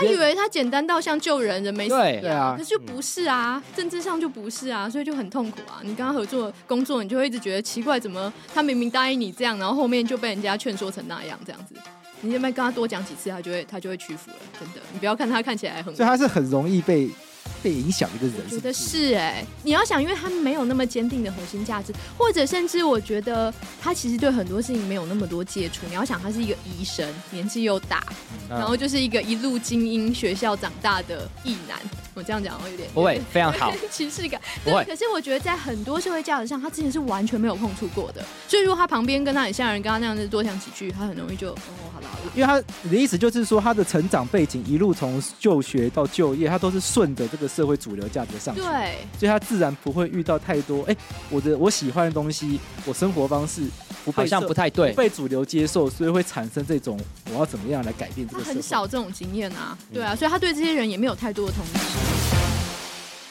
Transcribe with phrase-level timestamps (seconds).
[0.00, 5.80] 他以为他简单到像救人，人没死对啊，可是就不是啊，政治上就不是啊，所以就很痛苦啊。
[5.82, 11.74] 你跟他合作工作，你就会一直觉得奇怪，怎么他明明答应你这样，然后后面就被人家劝说成那样这样子。
[12.22, 14.80] 你要不要跟他多讲几次，他就会他就会屈服了，真的。
[14.92, 17.08] 你不要看他看起来很，所以他是很容易被。
[17.62, 25.86] 被影响一个人是是，我觉得是哎、欸，你要想，因为他没有那么坚定的核心价值，或者甚至我觉得他其实对很多事情没有那么多接触。
[25.88, 28.02] 你要想，他是一个医生，年纪又大，
[28.48, 31.78] 嗯、然后就是一个一路精英学校长大的异男。
[32.14, 34.84] 我这样讲会有点不会 非常好歧视感，不会。
[34.84, 38.24] 可是我觉得在很多社会价值上，他之前是完全没有碰触过的。
[38.48, 41.58] 所以如果他旁边跟他很像的人，跟他那样子多讲几句，他很容易就哦，
[41.94, 42.32] 好了好了。
[42.34, 50.96] 因为他你的意思就是说，他的成长背景一路从就学到就业，他都是顺着这个社会主流价值上去，对，所以他自然不会遇到太多哎、欸，
[51.30, 53.62] 我的我喜欢的东西，我生活方式
[54.04, 58.42] 不被好像不太对，不被主流接受，所以会产生这种我要怎么样来改变这个。
[58.42, 61.80] 他很少这种经验啊，对啊，所以他对这些人也没有太多的同情。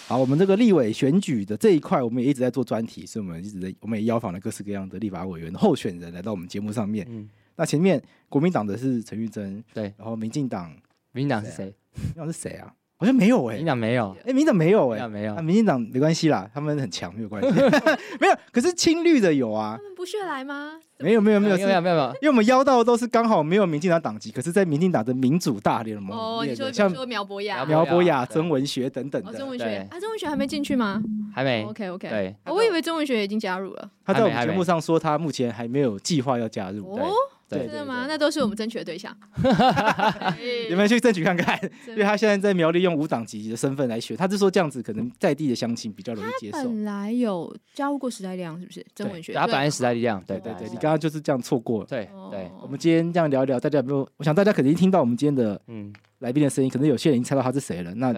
[0.07, 7.05] 好，我们这个立委选举的这一块，我们也一直在做专题，所以我们一直在，我们也邀访了各式各样的立法委员候选人来到我们节目上面。
[7.09, 10.75] 嗯，那前面国民党的是陈玉珍，对，然后民进党，
[11.11, 11.66] 民进党是谁？
[11.94, 12.73] 民进党是谁啊？
[13.00, 17.50] 好像没有哎、欸，民进党没有，哎、欸，民进党没有哎、欸，没有，啊，民进党没关系啦，他们很强，没有关系，
[18.19, 18.36] 没有。
[18.52, 20.73] 可是青绿的有啊，他们不屑来吗？
[20.97, 29.88] 没有没有没有没有没有没有，因为我们邀到的都是刚好没有民进党党籍，可是在民进党的民主大联盟哦，你说像苗博雅、苗博雅、曾文学等等的，哦，曾文学。
[29.89, 31.02] 啊，曾文学还没进去吗？
[31.34, 36.84] 还没，OK OK，对，我以为曾文学已经加入了，他在我们节目上说他目前还没有计划要加入。
[36.97, 37.13] 哦。
[37.50, 38.05] 真的吗？
[38.08, 39.16] 那都是我们争取的对象。
[40.69, 46.58] 你们去争取看看，因为他现在在苗栗用无党籍的身份来选，他是说这样子可能在地的乡亲比较容易接受。
[46.58, 48.86] 他本来有加入过时代力量，是不是？
[48.95, 51.86] 曾文学，他本来时代力量，对对对，你刚刚就是这样错过了。
[51.88, 54.08] 对对，我们今天这样聊一聊，大家有没有？
[54.17, 57.94] 我想大家肯定听到我们今天的嗯来宾的声音，可能有些人已经猜到他是谁了。
[57.95, 58.13] 那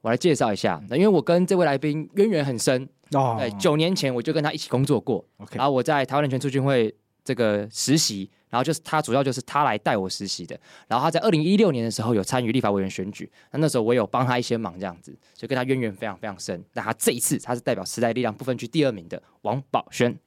[0.00, 8.30] 我来介绍一下，那因为我跟这位来宾渊源很深哦，对，九年前我就跟他一起工作过，OK，然后我在台湾人权促进会这个实习。
[8.50, 10.58] 然后就是他，主要就是他来带我实习的。
[10.88, 16.62] 然后他在二零一六年的时候有参与立法委员选举，那那时候我有帮他一些忙，这样子，所以跟他渊源非常非常深。
[16.74, 20.18] 那他这一次他是代表时代力量不分区第二名的王宝轩。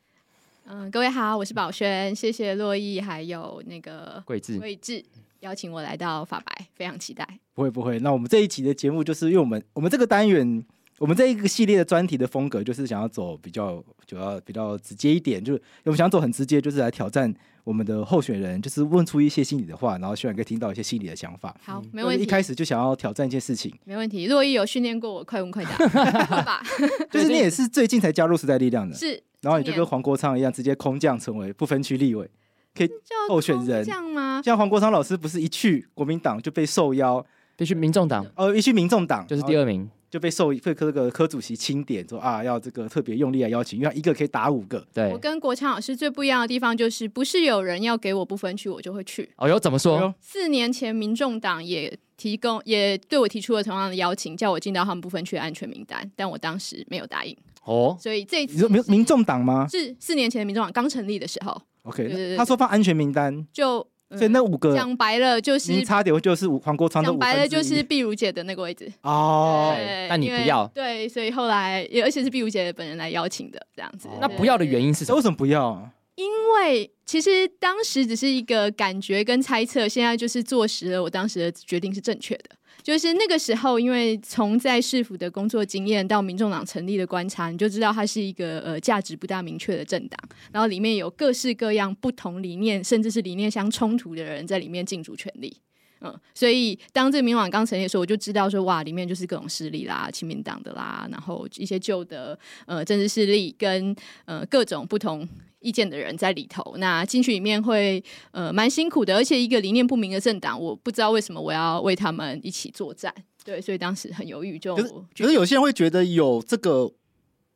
[0.66, 5.04] 嗯，各位好，我是宝轩，谢谢洛毅还有那个桂智桂智
[5.42, 7.28] 邀请我来到法白，非常期待。
[7.54, 10.66] 不会不会，那我们这一期的节目就是因为我们我们这个单元。
[11.00, 17.34] 我们这一个系列的专题的风格，就是想要走比较，主要比较直接一点，就是我们想走很直接，就是来挑战
[17.64, 21.56] 我们的候选人，就是问出一些心里的话，然后希望可以听到一些心里的想法。
[21.64, 22.24] 好，没问题。
[22.24, 24.26] 一开始就想要挑战一件事情，没问题。
[24.26, 26.62] 若一有训练过我，快问快答？
[27.10, 29.22] 就是你也是最近才加入时代力量的，是。
[29.42, 32.30] 然后你就跟黄国昌一样，直接空降成为不分区立委，
[32.76, 32.90] 可以
[33.30, 34.42] 候选人，这样吗？
[34.44, 37.26] 像黄国昌老师不是一去国民党就被受邀，
[37.56, 39.90] 必须民众党，哦，一去民众党就是第二名。
[40.14, 44.86] 就被受被科这个科主席钦点说啊，要这个特别用力来邀请，因为他一个可以打五个。
[44.94, 49.28] 对，我跟国强老师最不一样的地方就是，不是有人要给我不分区，我就会去。
[49.38, 50.14] 哦哟，怎么说？
[50.22, 57.36] 四年前，民众党也提供也对我提出了同样的邀请，叫我进到他们不分区的安全名单，但我当时没有答应。
[57.64, 59.66] 哦，所以这一次你说民民众党吗？
[59.68, 61.60] 是四年前的民众党刚成立的时候。
[61.86, 63.88] OK，他说放安全名单就。
[64.12, 67.04] 所以那五个讲白了就是差点就是黄国昌。
[67.04, 69.76] 讲白了就是碧如姐的那个位置哦。
[70.08, 74.08] 那你不要对，所以后来也而且是碧如姐本人来邀请的这样子。
[74.22, 75.16] 那不要的原因是什么？
[75.16, 75.90] 为什么不要？
[76.16, 82.52] 因为其实当时只是一个感觉跟猜测，现在就是坐实了我当时的决定是正确的。
[82.84, 90.20] 就是那个时候，因为从在市府的工作经验到民众党成立的观察，你就知道它是一个呃价值不大明确的政党，
[90.52, 95.56] 然后里面有各式各样不同理念，甚至是理念相冲突的人在里面竞逐权力。
[96.06, 103.96] 嗯，所以当这民网刚成立的时候，我就知道说哇，里面就是各种势力啦，亲民党的啦，然后一些旧的呃政治势力跟
[104.26, 105.26] 呃各种不同。
[105.64, 113.14] 意见的人在里头，那进去里面会呃蛮辛苦的，而且一个理念不明的政党，我不知道为什么我要为他们一起作战，
[113.44, 116.92] 对，所以当时很犹豫，就可是有些人会觉得有这个，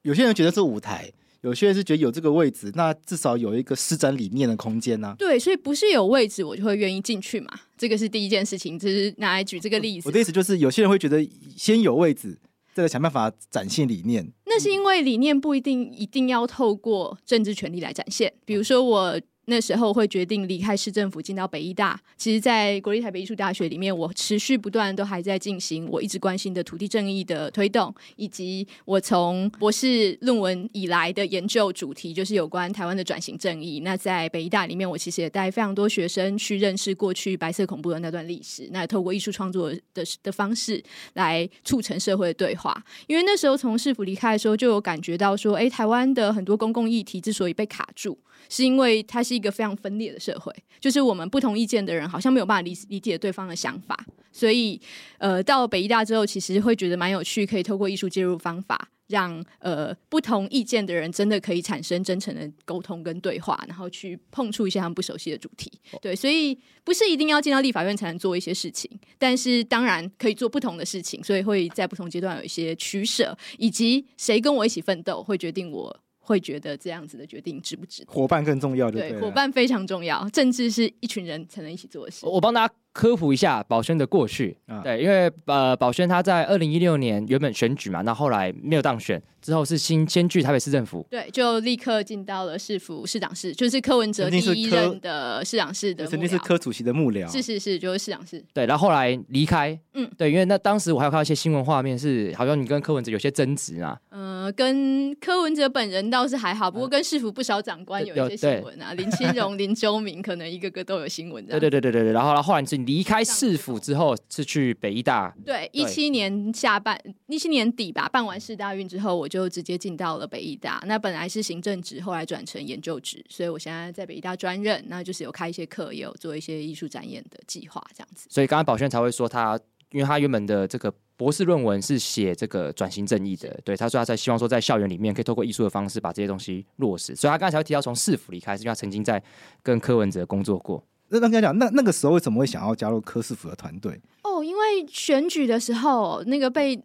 [0.02, 1.12] 有些人觉得是舞台，
[1.42, 5.16] 有些人是觉得有这个位置，那至少有一个施展理念的空间呢、啊。
[5.20, 10.08] 对，所以不是有位置我就会愿意进去嘛，这个是第一件事情，就是拿来举这个例子。
[10.08, 12.38] 我的意思就是，有些人会觉得先有位置。
[12.82, 18.34] 在想办法展现理念，那是因为理念不一定一定要透过政治权利来展现。
[18.46, 21.98] 比如说，我那时候会决定离开市政府，进到北艺大。
[22.18, 33.80] 其实，在国立台北艺术大学里面，我持续不断都还在进行我一直关心的土地正义的推动，以及我从博士论文以来的研究主题，就是有关台湾的转型正义。
[33.80, 40.84] 那在北艺大里面，我其实也带非常多学生去认识过去白色恐怖的那段历史，那透过艺术创作的的方式
[41.14, 42.84] 来促成社会的对话。
[43.08, 48.18] 因为那时候从市府离开的时候，就有感觉到说，哎，台湾的很多公共议题之所以被卡住，
[48.50, 53.98] 是因为它是一个非常分裂的社会，就是我们不同意见的人好像没有办法理理解对方的想法，
[54.32, 54.80] 所以
[55.18, 65.72] 呃，到了北医大之后，其实会觉得蛮有趣，可以透过艺术介入方法，让呃不同意见的人真的可以产生真诚的沟通跟对话，然后去碰触一些他们不熟悉的主题。
[66.02, 76.00] 对，所以不是一定要进到立法院才能做一些事情，但是当然可以做不同的事情，所以会在不同阶段有一些取舍，以及谁跟我一起奋斗，会决定我。
[76.28, 78.12] 会觉得这样子的决定值不值得？
[78.12, 80.28] 伙伴更重要，对，对，伙伴非常重要。
[80.32, 82.26] 政治是一群人才能一起做的事。
[82.26, 89.22] 我帮大家科普一下宝轩的过去，啊、对，因为呃，宝轩他在二零一六年原本选举嘛，那后来没有当选。
[89.40, 98.44] 之后是新迁居台北市政府，对，就立刻进到了市府市长室，就是柯文哲第一任的市长室的，曾经是柯主席的幕僚，是是是，就是市长室。
[98.52, 103.98] 对，然后后来离开，嗯，对，因为那当时我还有看到一些新闻画面，是好像你跟柯文哲有些争执啊。
[104.10, 111.46] 嗯、呃，跟柯文哲本人倒是还好，不过跟市府不少长官有一些新闻啊，林清荣、 林周明，可能一个个都有新闻。
[111.46, 115.32] 对对对对对，然后后来你是离开市府之后，是去北艺大。
[115.46, 120.08] 对，一七年下半，一七年底吧，办完市大运之后，我就直接进到。
[120.08, 128.26] 了北艺大，那本来是行政职，后来转成研究职，所以我现在在北艺大专任，那就是有开一些课，也有做一些艺术展演的计划，这样子。
[128.32, 129.60] 所以刚刚宝轩才会说他，
[129.92, 139.22] 因为他原本的这个博士论文是写这个转型正义的，对，他说他在希望说在校园里面可以透过艺术的方式把这些东西落实，所以他刚才提到从市府离开，是因为他曾经在
[139.62, 140.82] 跟柯文哲工作过。
[141.10, 144.00] 那刚才讲，那那个时候为什么会想要加入柯世福的团队？
[144.24, 146.82] 哦，因为选举的时候那个被。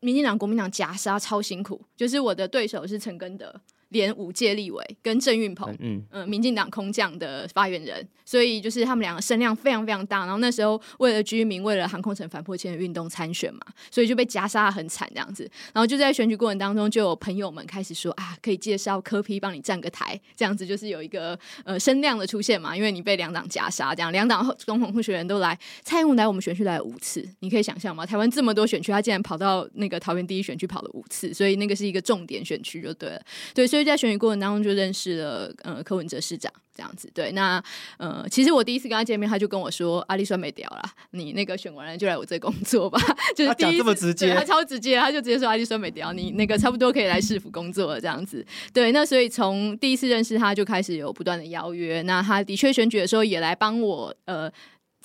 [0.00, 3.52] 民进党、国民党夹杀超辛苦，就是我的对手是陈根德。
[3.96, 10.20] 连五届立委跟郑运鹏，嗯嗯，民进党空降的发言人，所以就是他们两个声量非常非常大。
[10.20, 13.60] 然后那时候为了居民，为了航空城反破迁的运动参选嘛，
[13.90, 15.50] 所以就被夹杀得很惨这样子。
[15.72, 22.76] 然后就在选举过程当中，就有朋友们开始说啊，可以介绍柯批帮你站个台，这样子就是有一个呃声量的出现嘛。
[22.76, 28.04] 因为你被两党夹杀，这样两党总统候选人都来，蔡英文来我们选区来了五次，你可以想象吗？
[28.04, 33.22] 台湾这么多选区，他竟然跑到那个桃园第一选区跑了五次，所以那个是一个重点选区就对了，
[33.54, 33.66] 对。
[33.66, 37.62] 所以在选举过程当中就认识了呃柯文哲市长这样子，对，那
[37.98, 43.00] 呃其实我第一次跟他见面，他就跟我说阿丽酸没屌了，你那个选完了就来我这工作吧，
[43.36, 54.50] 就是第一这么直接，他超直接，他就直接说阿丽酸没屌，你那个差不多可以来市府工作了这样子，对，那所以从第一次认识他就开始有不断的邀约，那他的确选举的时候也来帮我呃。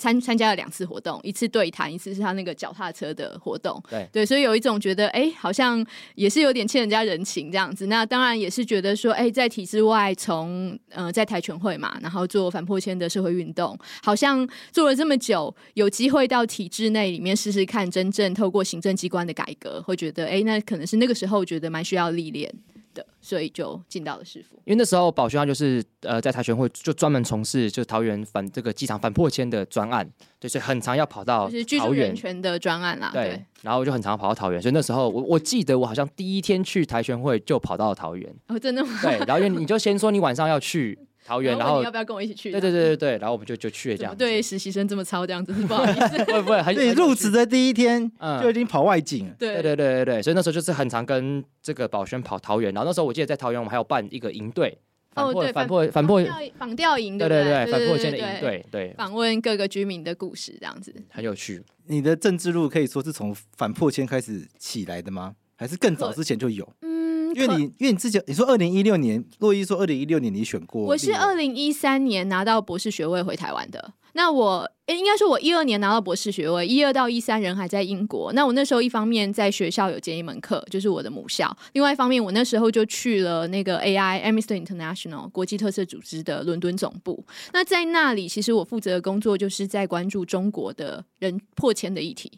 [0.02, 3.80] 参参加了两次活动，一次对谈，一次是他那个脚踏车的活动。
[3.88, 7.86] 对对，所以有一种觉得，哎，好像也是有点欠人家人情这样子。
[7.86, 22.52] 那当然也是觉得说，哎，在体制外从，从呃在台全会嘛，然后做反破迁的社会运动，好像做了这么久，有机会到体制内里面试试看，真正透过行政机关的改革，会觉得，哎，那可能是那个时候觉得蛮需要历练。
[22.94, 24.56] 的，所以就进到了市府。
[24.64, 30.08] 因为那时候宝轩他就是呃在台全会就专门从事就是桃园反这个机场反破迁的专案，
[30.38, 33.10] 对，所以很常要跑到就是居住人权的专案啦。
[33.12, 38.34] 对，对然后我就很常跑到桃园，所以那时候我我记得我好像第一天去台全会就跑到了桃园。
[38.48, 38.98] 哦，真的吗？
[39.02, 40.98] 对，然后因为你就先说你晚上要去。
[41.24, 42.50] 桃园，然后你要不要跟我一起去？
[42.50, 44.16] 对对对对对，然后我们就就去了这样。
[44.16, 46.24] 对实习生这么操这样子，不好意思。
[46.24, 48.10] 不 会不会， 对入职的第一天
[48.42, 49.32] 就已经跑外景。
[49.38, 54.76] 对对对对对，所以那时候就是很常跟这个宝轩跑桃园，然后那时候我记得在桃园我们还有办一个营队，
[55.14, 56.22] 哦对，反破反破
[56.58, 61.62] 访调营，对对对，反破迁的营队，对，访问各个居民的故事这样子，很有趣。
[61.86, 65.34] 你的政治路可以说是从反破迁开始起来的吗？
[65.56, 66.68] 还是更早之前就有？
[66.82, 67.02] 嗯。
[67.34, 73.92] 因为你，因为你自己你说二零一六年，洛伊说二零一六年你选过，我是二零一三年拿到博士学位回台湾的。
[74.14, 78.30] 那我应该说，我一二年拿到博士学位，一二到一三人还在英国。
[78.34, 87.24] 那我那时候一方面在学校有兼一门课，就是我的母校；另外一方面，我那时候就去了那个 AI Amnesty International 国际特色组织的伦敦总部。
[87.54, 92.30] 那在那里，其实我负责的工作就是在关注中国的人破迁的议题。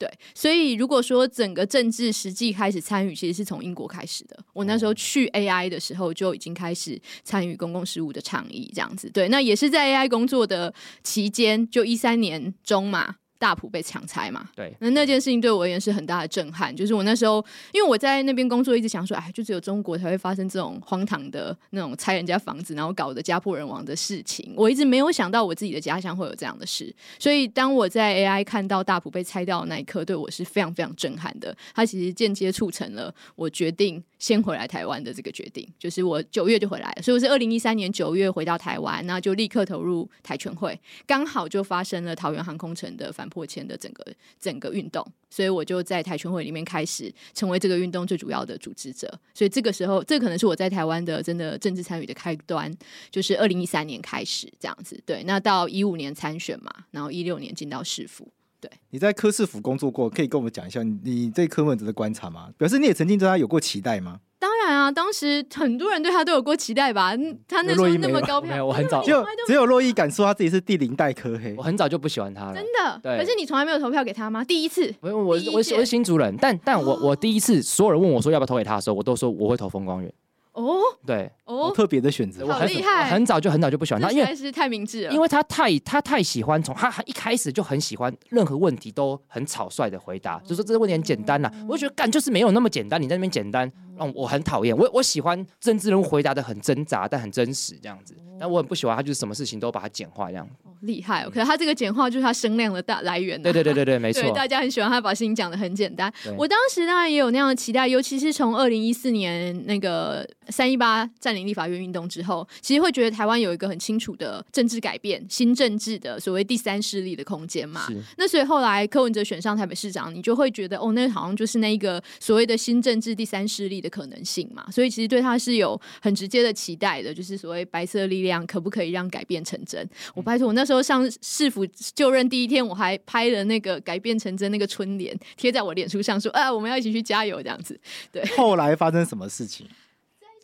[0.00, 4.38] 对，所以如果说整个政治实际开始参与，其实是从英国开始的。
[4.54, 9.10] 我那时候去 AI 的时候，就已经开始参与公共事务的倡议，这样子。
[9.10, 10.72] 对，那也是在 AI 工作的
[11.04, 16.76] 期间，就一三年中嘛，大埔被强拆嘛，对，那那件事情对我而言是很大的震撼。
[16.76, 17.42] 就是我那时候，
[17.72, 24.52] 因为我在那边工作，一直想说，哎，就只有中国才会发生这种荒唐的那种拆人家房子，然后搞得家破人亡的事情。
[24.54, 26.94] 我一直没有想到我自己的家乡会有这样的事。
[27.18, 31.56] 所以当我在 AI 看到大埔被拆掉的那一刻，对我是非常非常震撼的。
[31.74, 35.66] 它其实间接促成了我决定先回来台湾的这个决定。
[35.78, 44.04] 就是我九月就回来了，所以我是二零一三年九月回到台湾，那就立刻投入台全会，刚好就发生了桃园航空城的反迫迁的整个
[44.38, 49.08] 整个运动，所以我就在台全会里面开始成为这个运动最主要的组织者。
[49.32, 52.70] 所以这个时候，这可能是我在台湾的真的政治参与的开端，
[53.10, 55.02] 就是二零一三年开始这样子。
[55.06, 58.28] 对，那到一五年参选嘛，然后一六年进到市府。
[58.60, 62.52] 对，你在柯市府工作过，可以跟我们讲一下你对柯文哲的观察吗？
[62.58, 64.20] 表示你也曾经对他有过期待吗？
[64.40, 67.12] 当然啊，当时很多人对他都有过期待吧？
[67.46, 71.54] 他那时候那么高票，没有我很早就只有洛伊敢说他自己是第零代科黑。
[71.58, 72.98] 我很早就不喜欢他了，真的。
[73.02, 74.42] 对，可是你从来没有投票给他吗？
[74.42, 80.10] 第一次，我我我我是新族人，但但我我第一次，所有人问我说要不要投给他的时候，我都说我会投风光源。
[80.52, 83.08] 哦，对，哦，特别的选择，好厉害！
[83.08, 93.70] 很早就很早就不喜欢他，因为是太明智了，因为他太他太喜欢从他一开始就很喜欢任何问题都很草率的回答，就说这个问题很简单呐，我就觉得干就是没有那么简单，你在那边简单。
[94.00, 98.14] 嗯，我很讨厌我，我喜欢政治人物回答的很挣扎，但很真实这样子。
[98.40, 100.48] 但我很不喜欢他，就是什么事情都把它简化这样。
[100.64, 103.42] 哦、厉害、哦，可是他这个简化就是他声量的大来源、啊。
[103.42, 104.32] 对对对对对，没错。
[104.32, 106.10] 大家很喜欢他把事情讲的很简单。
[106.38, 117.86] 我当时当然也有那样的期待，尤其是从二零一四年那个三一八占领立法院运动之后，其实会觉得台湾有一个很清楚的政治改变，新政治的所谓第三势力的空间嘛。
[118.16, 124.70] 那所以后来柯文哲选上台北市长，你就会觉得哦，那好像就是那一个所谓的新政治第三势力的可能性嘛。
[124.70, 129.86] 所以其实对他是有很直接的期待的，就是所谓白色力量可不可以让改变成真？
[130.14, 137.78] 我拜托，我那时候上市府就任第一天，我还拍了那个改变成真那个春联，贴在我脸书上说，说啊，我们要一起去加油这样子。
[138.12, 139.66] 对，后来发生什么事情？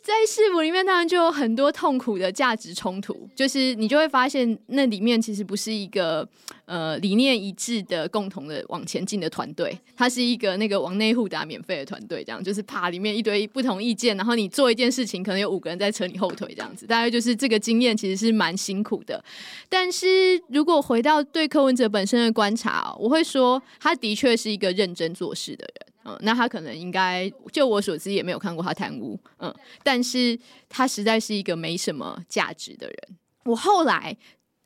[0.07, 6.25] 在市府里面，当然就有很多痛苦的价值冲突，就是你就会发现那里面其实不是一个
[6.63, 19.21] 呃理念一致的共同的往前进的团队，它是一个那个往内互打免费的团队，这样就是怕里面一堆不同意见，然后你做一件事情，可能有五个人在扯你后腿这样子，大概就是这个经验其实是蛮辛苦的。
[19.67, 25.87] 但是如果回到对柯文哲本身的观察，我会说他的确是一个认真做事的人。
[26.07, 32.97] 嗯，那他可能应该，就我所知也没有看过他贪污，嗯，但是他实在是一个没什么价值的人。
[33.43, 34.15] 我后来，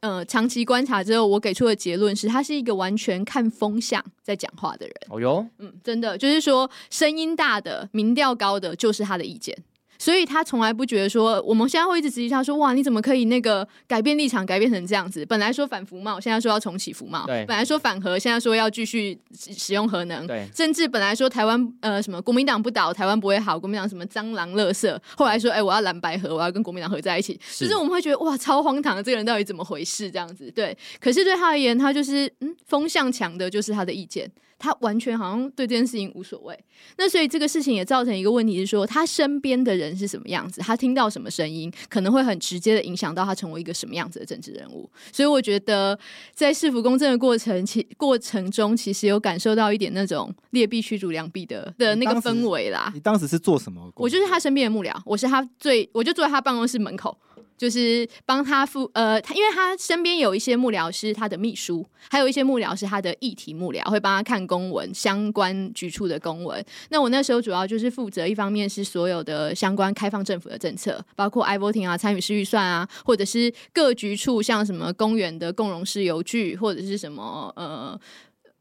[0.01, 4.95] 呃，长期观察之后，我给出的结论是他是一个完全看风向在讲话的人。
[5.09, 9.55] 哦哟，嗯，真的就是说，声音大的、民调高的，就是他的意见。
[10.01, 15.23] 所以他从来不觉得说，我们现在会一直质疑他说，哇，你怎么可以那个改变立场，改变成这样子？
[15.27, 27.39] 本来说反服贸，现在说要重启服贸；对，本来说反核，现在说要继续使用核能；对，甚至本来说台湾呃什么国民党不倒，台湾不会好，国民党什么蟑螂垃圾，后来说哎、欸，我要蓝白合，我要跟国民党合在一起。
[27.43, 30.09] 是就是我们会觉得哇，超荒唐的，这个人到底怎么回事？
[30.09, 30.75] 这样子对。
[30.99, 34.31] 可是对他而言，他就是嗯，风向强的就是他的意见。
[34.61, 36.57] 他完全好像对这件事情无所谓，
[36.95, 44.87] 那所以这个事情也造成一个问题是说，他身边的人是什么样子，他听到什么声音，可能会很直接的影响到他成为一个什么样子的政治人物。
[45.11, 45.97] 所以我觉得
[46.31, 52.91] 在市府公正的过程其过程中，其实有感受到一点那种劣币驱逐良币的的那个氛围啦。
[52.93, 53.91] 你当时是做什么？
[53.95, 57.17] 我就是他身边的幕僚，我是他最，我就坐在他办公室门口。
[57.61, 66.65] 就是帮他付呃，他因为他身边有一些幕僚是他的秘书，还有一些幕僚是他的议题幕僚，会帮他看公文相关局处的公文。
[66.89, 77.99] 那我那时候主要就是负责，一方面是所有的相关开放政府的政策，包括 iVoting 啊、参与式预算啊，或者是各局处像什么公园的共融式游具，或者是什么呃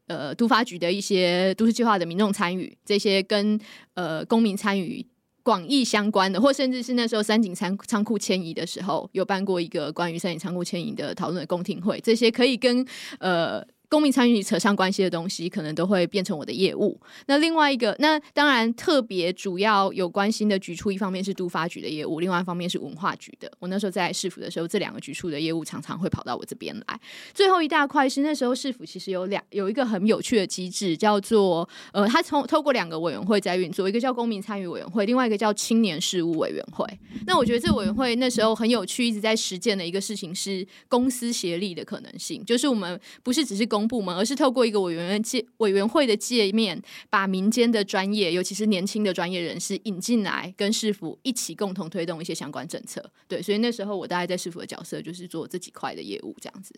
[0.05, 3.59] 呃都发局的一些都市计划的民众参与，这些跟
[3.95, 5.03] 呃公民参与。
[5.43, 12.85] 广义相关的，或甚至是那时候三井仓仓库迁移的时候，有办过一个关于三井仓库迁移的讨论的公听会，这些可以跟
[13.19, 13.65] 呃。
[13.91, 16.97] 公民参与扯上关系的东西，可能都会变成我的业务。
[17.27, 23.51] 那另外一个，那当然特别主要有关心的局处，一方面是都发局的业务，另外一方面是文化局的。
[23.59, 26.97] 我那时候在市府的时候，这两个局处的业务常常会跑到我这边来。
[27.33, 36.87] 最后一大块是那时候市府其实有两有一个很有趣的机制，叫做呃，他从透过两个委员会在运作，一个叫公民参与委员会，另外一个叫青年事务委员会。
[37.27, 53.03] 那我觉得这委员会那时候很有趣，一直在实践的一个事情是公私协力的可能性，就是我们不是只是公部门，而是透过一个委员界委员会的界面，把民间的专业，尤其是年轻的专业人士引进来，跟市府一起共同推动一些相关政策。
[53.27, 56.73] 对，所以那时候我大概在市府的角色就是做这几块的业务，这样子。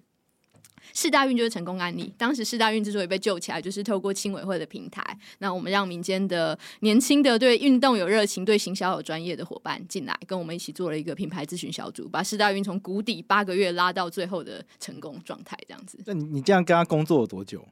[0.94, 2.14] 世大运就是成功案例。
[2.18, 5.02] 当时世大运之所以被救起来，就是透过青委会的平台，
[5.40, 16.00] 那我们让民间的年轻的对运动有热情、对行销有专业的伙伴进来，跟我们一起做了一个品牌咨询小组，把世大运从谷底八个月拉到最后的成功状态，这样子。
[16.06, 17.66] 那你你这样跟他工作了多久？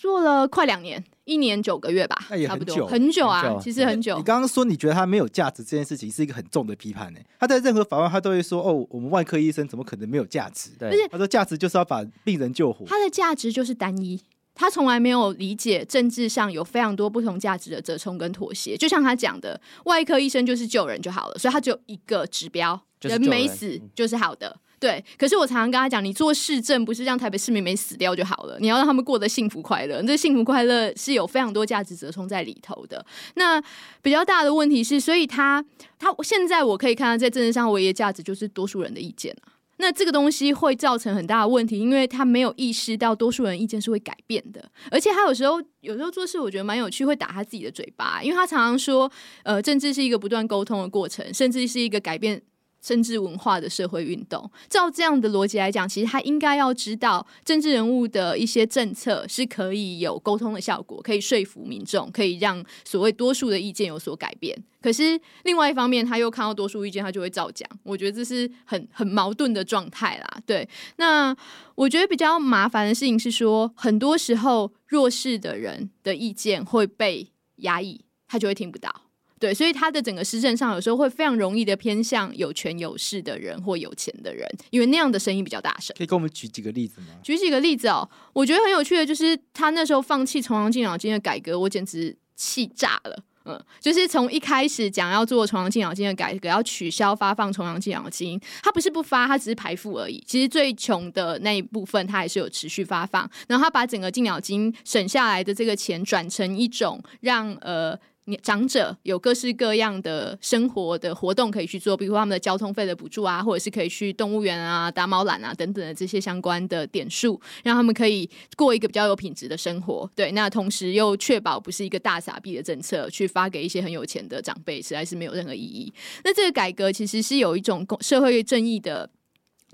[0.00, 4.16] 做了快两年，一年九个月吧，那也很久，差不多很久啊，很久其实很久。
[4.16, 7.20] 你刚刚说你觉得他没有价值这件事情是一个很重的批判呢？
[7.38, 10.70] 他在任何法案他都会说哦，我们外科医生怎么可能没有价值？
[10.78, 12.84] 对，他说价值就是要把病人救活。
[12.86, 14.20] 他的价值就是单一，
[14.54, 18.76] 他从来没有理解政治上有非常多不同价值的折冲跟妥协。
[18.76, 24.56] 就像他讲的，外科医生就是救人就好了，所以他只有一个指标，人，人没死就是好的。
[24.84, 30.02] 对，可是我常常跟他讲，你做市政不是让台北市民没死掉就好了，你要让他们过得幸福快乐。
[30.02, 33.02] 这幸福快乐是有非常多价值折冲在里头的。
[33.36, 33.58] 那
[34.02, 35.64] 比较大的问题是，所以他
[35.98, 39.34] 他现在我可以看到，在政治上唯一的价值就是多数人的意见。
[39.78, 49.10] 那这个东西会造成很大的问题，因为他没有意识到多数人意见是会改变的，而且他有时候有时候做事，我觉得蛮有趣，会打他自己的嘴巴，因为他常常说，
[49.44, 52.42] 呃，政治是一个不断沟通的过程，甚至是一个改变。
[52.84, 64.54] 政治文化的社会运动，照这样的逻辑来讲，其实他应该要知道，政治人物的一些政策是可以有沟通的效果，可以说服民众，可以让所谓多数的意见有所改变。
[64.82, 67.66] 可是另外一方面，他又看到多数意见，他就会照讲。
[67.82, 70.38] 我觉得这是很很矛盾的状态啦。
[70.44, 71.34] 对，那
[71.74, 79.03] 我觉得比较麻烦的事情是说，很多时候弱势的人的意见会被压抑，他就会听不到。
[79.44, 85.94] 对，所以他的整个施政上有时候会非常容易的偏向有权有势的人或有钱的人，因为那样的声音比较大声。
[85.98, 87.08] 可以给我们举几个例子吗？
[87.22, 93.22] 举几个例子哦，我觉得很有趣的就是他那时候放弃重阳敬老金的改革，我简直气炸了。
[93.44, 100.24] 嗯，就是从一开始讲要做重阳敬老金的改革，要取消发放重阳敬老金，他不是不发，他只是排付而已。
[100.26, 103.30] 其实最穷的那一部分，他还是有持续发放。
[103.46, 107.94] 然后他把整个敬老金省下来的这个钱转成一种让呃。
[108.42, 120.10] 长者有各式各样的生活的活动可以去做，比如说他们的交通费的补助啊，或者是可以去动物园啊、打猫篮啊等等的这些相关的点数，让他们可以过一个比较有品质的生活。
[120.14, 125.92] 对，那同时又确保不是一个大傻币的政策，去发给一些很有钱的长辈，实在是没有任何意义。
[126.24, 129.10] 那这个改革其实是有一种社会正义的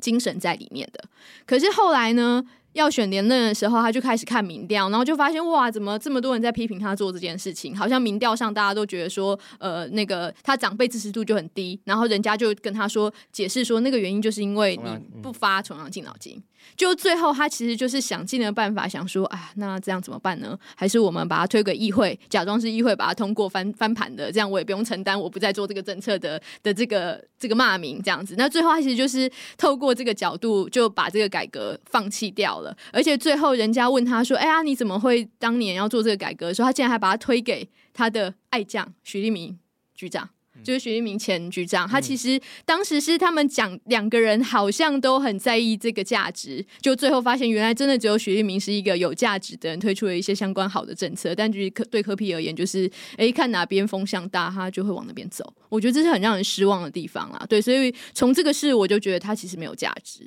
[0.00, 1.04] 精神在里面的。
[1.46, 2.44] 可是后来呢？
[2.72, 7.76] 要选连任的时候，他就开始看民调，然后就发现哇，怎么这么多人在批评他做这件事情？
[7.76, 16.42] 好像民调上大家都觉得说，呃，那个他长辈支持度就很低，然后人家就跟他说解释说，那个原因就是因为你不发重阳敬老金。
[16.76, 20.58] 就最后，他其实就是想尽了办法，想说，啊，那这样怎么办呢？
[20.74, 28.34] 还是我们把它推给议会，假装是议会把它通过翻翻盘的，这样我也不用承担，我不再做这个政策的的这个这个骂名，这样子。
[28.38, 32.74] 那最后，他其实就是透过这个角度，就把这个改革放弃掉了。
[32.92, 39.58] 而且最后，人家问他说：“哎呀，你怎么会当年要做这个改革的时候，他竟然还把它推给他的爱将许立明
[39.94, 40.30] 局长。”
[40.62, 51.34] 就是徐立明前局长，他其实当时是他们讲两个人好像都很在意这个价值，就最后发现原来真的只有徐立明是一个有价值的人，推出了一些相关好的政策。
[51.34, 55.52] 但对柯对柯 P 而言，就是哎，看哪边风向大，他就会往那边走。
[55.68, 57.46] 我觉得这是很让人失望的地方啦。
[57.48, 60.26] 对，所以从这个事，我就觉得他其实没有价值。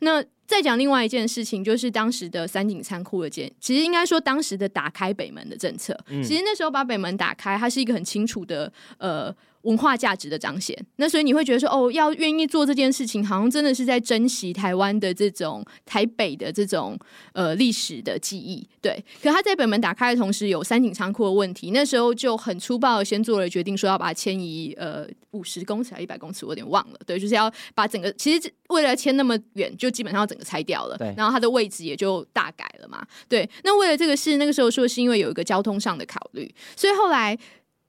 [0.00, 5.96] 那再讲另外一件事情，就是当时的三井仓库的建，其实应该说当时的打开北门的政策。
[6.08, 9.34] 嗯、其实那时候把北门打开，它是一个很清楚的呃。
[9.62, 16.98] 文化价值的彰显，那所以你会觉得说，哦，要愿意做这件事情，好像真的是在珍惜台湾的这种台北的这种
[17.34, 19.02] 呃历史的记忆，对。
[19.22, 31.12] 可他在北门打开的同时，有三井仓库的问题，那时候就很粗暴的先做了决定，说要把它迁移呃五十公尺还一百公尺，我有点忘了，对，就是要把整个其实为了迁那么远，就基本上要整个拆掉了，对。
[31.16, 33.48] 然后它的位置也就大改了嘛，对。
[33.62, 37.38] 那为了这个事，那个时候说是因为有一个交通上的考虑，所以后来。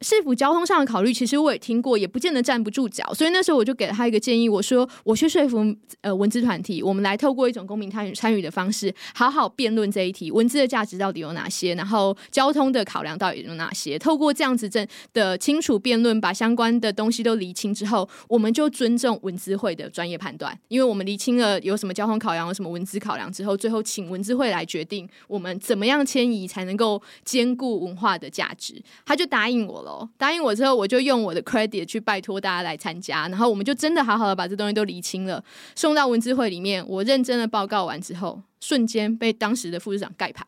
[0.02, 3.14] 市府交通上的考虑，其实我也听过，也不见得站不住脚。
[3.14, 5.64] 所以那时候我就给了他一个建议，我说我去说服
[6.02, 14.00] 呃文资团体，我们来透过一种公民参与参与的方式，好好辩论这一题，文资的价值到底有哪些，然后交通的考量到底有哪些。
[14.00, 28.82] 透过这样子正的清楚辩论，把相关的东西都厘清之后，我们就尊重文资会的专业判断，因为我们厘清了有什么交通考量，有什么文资考量之后，最后请文资会来决定我们怎么样迁移才能够兼顾文化的价值。
[29.06, 29.91] 他就答应我了。
[30.18, 35.44] 答应我之后，我就用我的 credit 去拜托大家来参加，然后我们就真的好好的把这东西都理清了，
[35.76, 36.86] 送到文资会里面。
[36.88, 40.46] 我认真的报告完之后，瞬间被当时的副市长盖牌，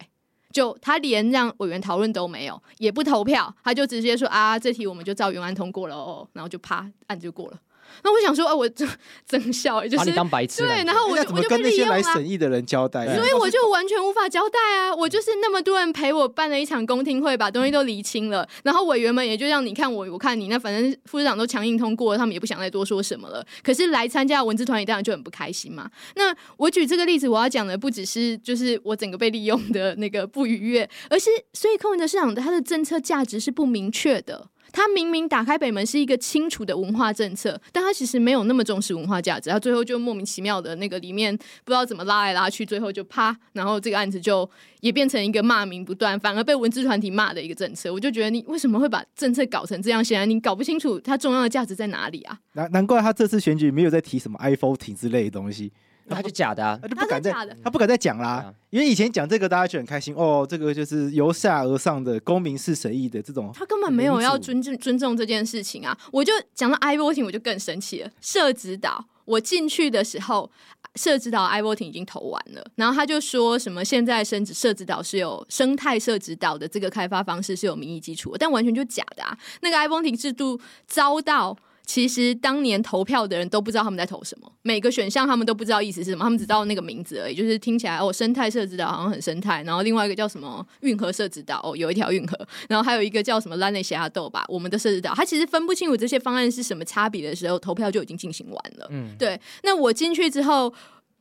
[0.52, 7.60] 就他连让委员讨论都没有，也不投票，他就直接说啊，这题我们就照原案通过了哦，然后就啪，案子就过了。
[8.04, 8.88] 那我想说，啊，我这
[9.26, 10.62] 增效就是把你当白痴。
[10.64, 13.06] 对，然后我就我就跟那些来审议的人交代？
[13.16, 14.96] 所以我就完全无法交代啊！
[14.96, 23.46] 我就是那么多人陪我办了一场公听会，把东西都理清了，然后委员们也就让你看我，我看你，那反正副市长都强硬通过了，他们也不想再多说什么了。
[23.62, 25.90] 可是来参加文字团体当然就很不开心嘛。
[26.16, 34.48] 那我举这个例子，我要讲的不只是就是我整个被利用的那个不愉悦，而是所以柯文哲市长的他的政策价值是不明确的。
[34.74, 44.50] 他明明打开北门是一个清楚的文化政策，但他其实没有那么重视文化价值，他最后就莫名其妙的那个里面不知道怎么拉来拉去，最后就啪，然后这个案子就
[44.82, 47.94] 也变成一个骂名不断，反而被文字团体骂的一个政策。
[47.94, 50.04] 我就觉得你为什么会把政策搞成这样？
[50.04, 52.40] 显然你搞不清楚它重要的价值在哪里啊！
[52.54, 55.72] 难难怪他这次选举没有在提什么 iPhone 亭之类的东西。
[56.06, 57.32] 那他就假的啊，他就不敢再，
[57.64, 65.98] 他不敢再讲啦，因为以前讲这个大家就很开心哦，这个就是由下而上的公民是审议的这种，他根本没有要尊重尊重这件事情啊！
[66.12, 68.10] 我就讲到 i-Voting，我就更生气了。
[68.20, 70.52] 社指导，我进去的时候，
[70.96, 79.38] 社指导 i-Voting 已经投完了，然后他就说什么现在生社指导是有生态社指导的这个开发方式是有民意基础的，但完全就假的啊！
[79.62, 81.58] 那个 i-Voting 制度遭到。
[81.86, 98.88] 其实当年投票的人都不知道他们在投什么，每个选项他们都不知道意思是什么，他们只知道那个名字而已，就是听起来哦，生态社子岛好像很生态，然后另外一个叫什么运河社子岛哦，有一条运河，然后还有一个叫什么拉内霞豆吧，我们的社子岛，他其实分不清楚这些方案是什么差别的时候，投票就已经进行完了。
[98.90, 99.40] 嗯，对。
[99.64, 100.74] 那我进去之后，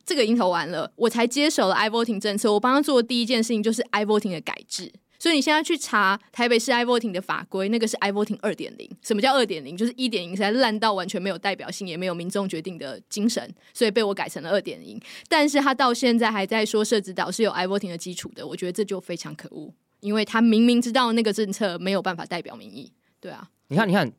[0.05, 4.91] 这个已经投完了，我才接手了 i-Voting 政策，我帮他做的第一件事情就是 i-Voting 的改制。
[5.23, 8.89] 所以你现在去查台北市 i-Voting 的法规，那个是 i-Voting 二点零。
[9.01, 9.77] 什么叫二点零？
[9.77, 13.41] 就是一点零实在烂到完全没有代表性，也没有民众决定的精神，
[13.73, 14.99] 所以被我改成了二点零。
[15.29, 22.91] 但是他到现在还在说社子岛是有 i-Voting 的基础的，我觉得这就非常可恶，因为他明明知道那个政策没有办法代表民意。
[23.21, 24.11] 对啊，你看，你看，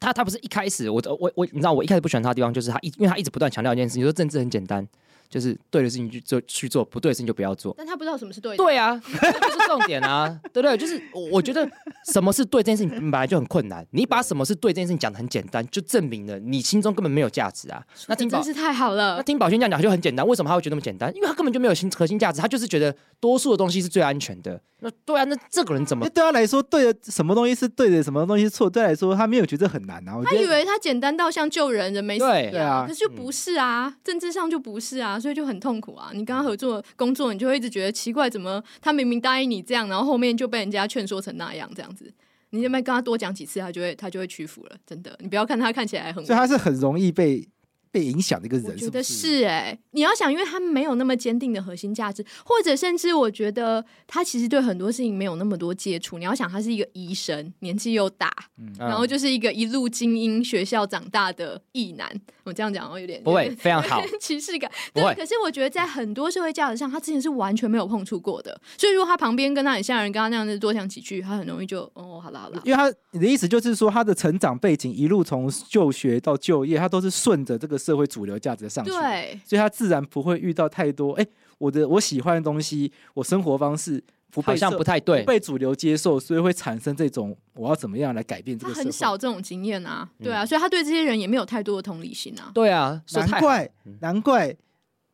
[0.00, 4.84] 他他不是一开始我我我，你知道我一开始不喜欢他的地方，就是他一因为他一直不断强调一件事情，说政治很简单。
[5.30, 7.72] 就是对的事情去做去做，不对的事情就不要做。
[7.78, 8.56] 但他不知道什么是对的。
[8.56, 10.76] 对啊， 这就是重点啊，对不对？
[10.76, 11.66] 就是我觉得
[12.12, 13.86] 什么是对这件事情本来就很困难。
[13.92, 17.80] 你把什么是对这件事情讲的很简单，就证明了你心中根本没有价值啊。
[18.08, 19.16] 那真是太好了。
[19.18, 21.14] 那听宝轩这样讲就很简单，为什么他会觉得那么简单？
[21.14, 24.60] 因为他根本就没有心核心价值，他就是觉得多数的东西是最安全的。
[24.82, 26.08] 那对啊，那这个人怎么？
[26.08, 28.68] 对他来说，对的什么东西是对的，什么东西是错？
[28.68, 30.18] 对他来说，他没有觉得很难啊。
[30.24, 36.10] 他以为他简单到像救人，人没死对，对啊，可是就不是啊，嗯、政治上就不是啊，所以就很痛苦啊。
[36.14, 42.12] 你跟他合作工作，你就会一直觉得奇怪，怎么他明明答应你这样，然后后面就被人家劝说成那样，这样子。
[42.50, 44.76] 你这边跟他多讲几次，他就会他就会屈服了。
[44.86, 47.46] 真的，你不要看他看起来很，所以他是很容易被。
[47.92, 56.18] 被影响的一个人，我觉得是哎、欸，你要想，因为他没有那么坚定的核心价值，或者甚至我觉得他其实对很多事情没有那么多接触。
[56.18, 62.08] 你要想，他是一个医生，年纪又大，嗯、然后就是一个一路精英学校长大的异男。
[62.42, 64.68] 我这样讲我，有点不会非常好 歧视感。
[64.92, 68.58] 对，可是我觉得在很多社会价值上，他之前是完全没有碰触过的。
[68.78, 72.60] 所以如果他旁边跟他很像的人，跟他那样子多讲几句，他很容易就哦，好了好了。
[72.64, 78.60] 因为他你的意思就是说，他的成长背景一路从就学到就业，他都是顺着这个社会主流价值。
[78.70, 81.12] 上去，对，所以他自然不会遇到太多。
[81.14, 88.72] 哎、欸，我的我喜欢的东西，我生活方式不被好像不太对，不被主流接受，所以会产生这种我要怎么样来改变这个。
[88.72, 92.52] 他很少这种经验啊，对啊，所以他对这些人也没有太多的同理心啊。
[92.54, 93.68] 对啊，难怪
[94.00, 94.54] 难怪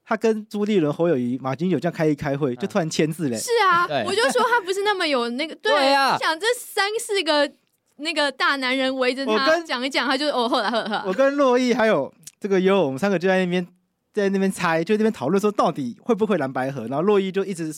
[0.05, 3.38] 他跟朱立伦、侯友谊、马英九这样开一开会，就突然签字嘞。
[3.38, 5.55] 是啊，我就说他不是那么有那个。
[5.62, 7.50] 对啊，想这三四个
[7.96, 11.02] 那个大男人围着他讲一讲，他就哦，后来后来。
[11.07, 12.12] 我跟洛毅还有。
[12.38, 13.66] 这个优，我们三个就在那边，
[14.12, 16.87] 在那边猜，就在那边讨论说到底会不会蓝白合。
[16.87, 17.75] 然后洛伊就一直，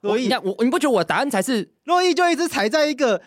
[0.00, 1.70] 洛伊，我你不觉得我的答案才是？
[1.84, 3.20] 洛伊就一直踩在一个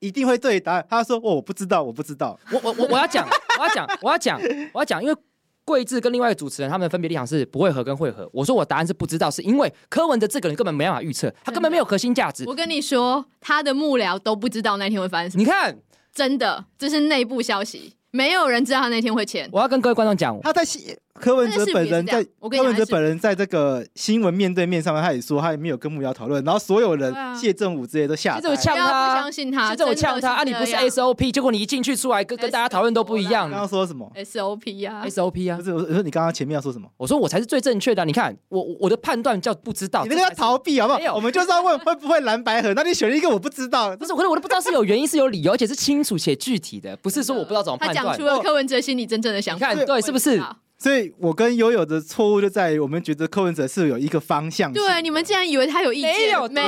[0.00, 0.86] 一定会对答案。
[0.88, 2.38] 他说：“哦，我不知道，我不知道。
[2.50, 3.26] 我”我我我我要讲，
[3.58, 4.40] 我要讲，我要讲，
[4.72, 5.16] 我要讲，因为
[5.64, 8.28] 桂智跟另外一个主持人他们分别立场是不会合跟会合。
[8.32, 12.44] 我说我答案是不知道，是因为柯文哲这个人根本没办法预测，他根本没有核心价值。
[12.46, 15.42] 我跟你说，他的幕僚都不知道那天会发生什么。
[15.42, 15.78] 你看，
[16.12, 17.94] 真的，这是内部消息。
[18.12, 19.48] 没有人知道他那天会签。
[19.50, 20.62] 我要跟各位观众讲，他在
[21.20, 28.36] 柯文哲本人在柯文哲本人在这个新闻面对面上面，他也说他也没有跟幕僚讨论，然后所有人谢正武这些都吓。
[28.36, 30.42] 谢震武呛他，不相信他，谢震武呛他啊！
[30.42, 33.48] 你不是 SOP，结果你一进去出来跟跟大家讨论都不一样。
[33.50, 35.56] 刚刚说什么？SOP 呀，SOP 啊！
[35.58, 36.88] 不是我说你刚刚前面要说什么？
[36.96, 38.04] 我说我才是最正确的。
[38.04, 41.14] 你看我我的判断叫不知道，你那个要逃避好不好？
[41.14, 48.04] 我们就是要问 会不会蓝白合，那你选了一个我不知道，不是可是我都不知道是有原因是有理由，而且是清楚且具体的，不是说我不知道怎么判断。
[48.04, 50.42] 他讲出了柯文哲心里真正的想法，看对是不是？
[50.82, 54.72] 所以我跟悠悠的错误就在于，我们觉得柯文哲是有一个方向。
[54.72, 56.12] 对，你们竟然以为他有意见？
[56.12, 56.60] 没有，没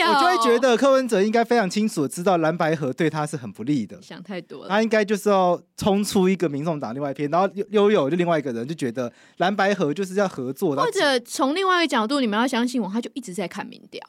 [0.00, 0.08] 有。
[0.08, 3.96] 我就会觉得柯文哲应该非常清楚的知道蓝白合对他是很不利的。
[4.02, 4.68] 想太多了。
[4.68, 10.74] 他应该就是要冲出一个民众党另外一边，然后悠悠就另外一个人就觉得蓝白合就是要合作。
[10.74, 14.04] 或者从另外一个角度，你们要相信我，他就一直在看民调，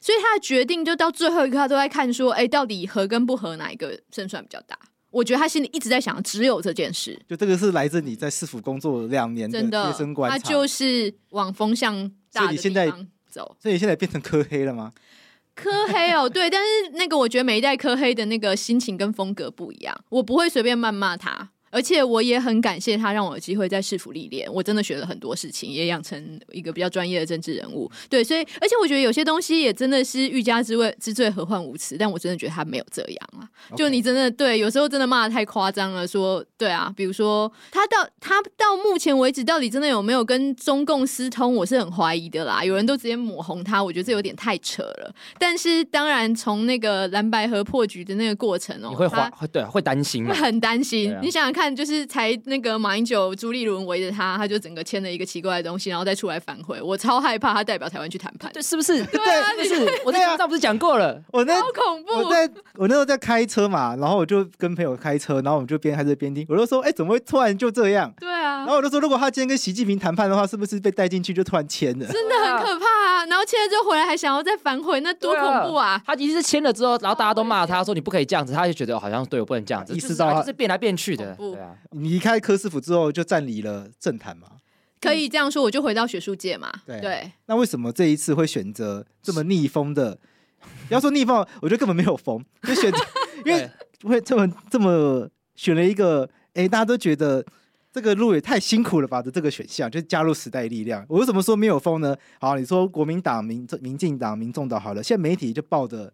[0.00, 4.78] 所以他的决定就到最后一刻，他都在看说，哎，到底合跟不合哪一个胜算比较大？
[5.12, 7.16] 我觉得他心里一直在想，只有这件事。
[7.28, 13.56] 就这个是来自你在市府工作两年的贴身观察，他就是往风向大的地方走。
[13.60, 14.92] 所以你现在变成科黑了吗？
[15.54, 21.50] 科黑哦，对，但是那个我觉得每一代科黑的那个心情跟风格不一样，我不会随便谩骂他。
[21.72, 24.46] 而且我也很感谢他，让我有机会在市府历练。
[24.52, 27.90] 我真的学了很多事情，也养成一个比较专业的政治人物。
[28.10, 31.96] 对，所以而且我觉得有些东西也真的是欲加之罪之罪，何患无辞。
[31.96, 33.48] 但我真的觉得他没有这样啊。
[33.74, 36.06] 就你真的对，有时候真的骂的太夸张了。
[36.06, 42.62] 说对啊，比如说他到他到目前为止到底真的有没有跟中共私通，我是很怀疑的啦。
[42.62, 45.14] 有人都直接抹红他，我觉得这有点太扯了。
[45.38, 51.16] 但是当然，从那个蓝白河破局的那个过程哦、喔，你会怀会对会担心，会 很担心。
[51.22, 51.61] 你想想看。
[51.62, 56.82] 看，就是才那个马英九、朱立伦围着他，他就整个签了一个奇怪的东西，然后再出来反悔。
[56.82, 59.04] 我超害怕他代表台湾去谈判，对，是不是？
[59.04, 61.22] 对啊，你是 我那上不是讲过了？
[61.32, 62.14] 我那好恐怖！
[62.14, 73.26] 我在我那时候在开车嘛，然后我就跟朋友开车，然后我们就边开车边听，我就说：“哎、欸，怎么会突然就这样？”对啊，然后我就说：“如果他今天跟习近平谈判的话，是不是被带进去就突然签了？”真的很可怕啊！
[73.26, 75.90] 然后签了之后回来还想要再反悔，那多恐怖啊！
[75.92, 81.36] 啊他其实是签了之后，然后大家都骂他说：“你不可以这样子。”他就觉得好像对我不能这样子，意识到就是变来变去的。
[81.52, 84.48] 对啊，你离开柯市府之后就占领了政坛嘛？
[85.00, 86.72] 可以这样说，我就回到学术界嘛。
[86.86, 90.18] 对，對，那为什么这一次会选择这么逆风的？
[90.90, 92.98] 要说逆风，我觉得根本没有风，就选择，
[93.44, 93.68] 因为
[94.04, 96.22] 会这么这么选了一个，
[96.54, 97.44] 哎、欸，大家都觉得
[97.92, 101.04] 这个路也太辛苦了吧的这个选项，就加入时代力量。
[101.08, 102.16] 我为什么说没有风呢？
[102.38, 106.12] 好，你说国民党、民民进党、民众党好了，现在媒体就报的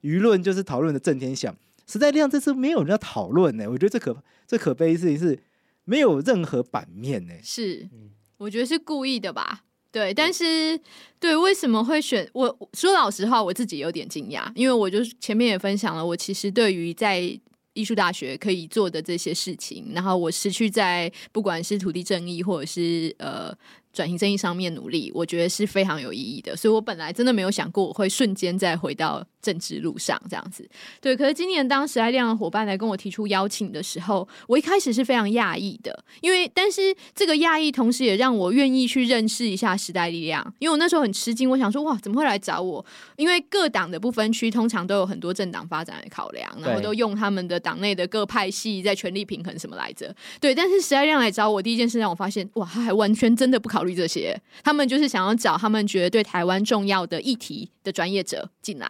[0.00, 1.54] 舆论就是讨论的震天响，
[1.90, 3.68] 时代力量这次没有人要讨论呢。
[3.68, 5.38] 我觉得这可这可悲的事情是。
[5.84, 7.88] 没有任何版面呢，是，
[8.36, 9.64] 我觉得是故意的吧？
[9.90, 10.78] 对，但是
[11.18, 12.28] 对，为什么会选？
[12.32, 17.18] 我说老实话，我自己有点惊讶，因为我就前面也分享了，我其实对于在
[17.72, 23.52] 艺术大学可以做的这些事情，然后我失去在不管是土地正义或者是呃。
[23.92, 26.56] 转型正义上面努力，我觉得是非常有意义的。
[26.56, 30.68] 所以我本来真的没有想过我会瞬间再回到政治路上这样子。
[31.00, 40.40] 对，可是今年当时代力量的伙伴来跟我提出邀请的时候，我一开始是非常讶异的，因为但是这个讶异同时也让我愿意去认识一下时代力量。
[40.60, 42.84] 因为我那时候很吃惊，我想说哇，怎么会来找我？
[43.16, 50.14] 因为各党的不分区通常都有很多政党发展的考量，然后都用他们的党内的各派系在权力平衡什么来着。
[50.40, 53.79] 对，但是时代力量来找我，第一件事让我发现哇，他还完全真的不考。
[53.80, 58.86] 考虑这些，他们就是想要找他们觉得对台湾重要的议题的专业者进来。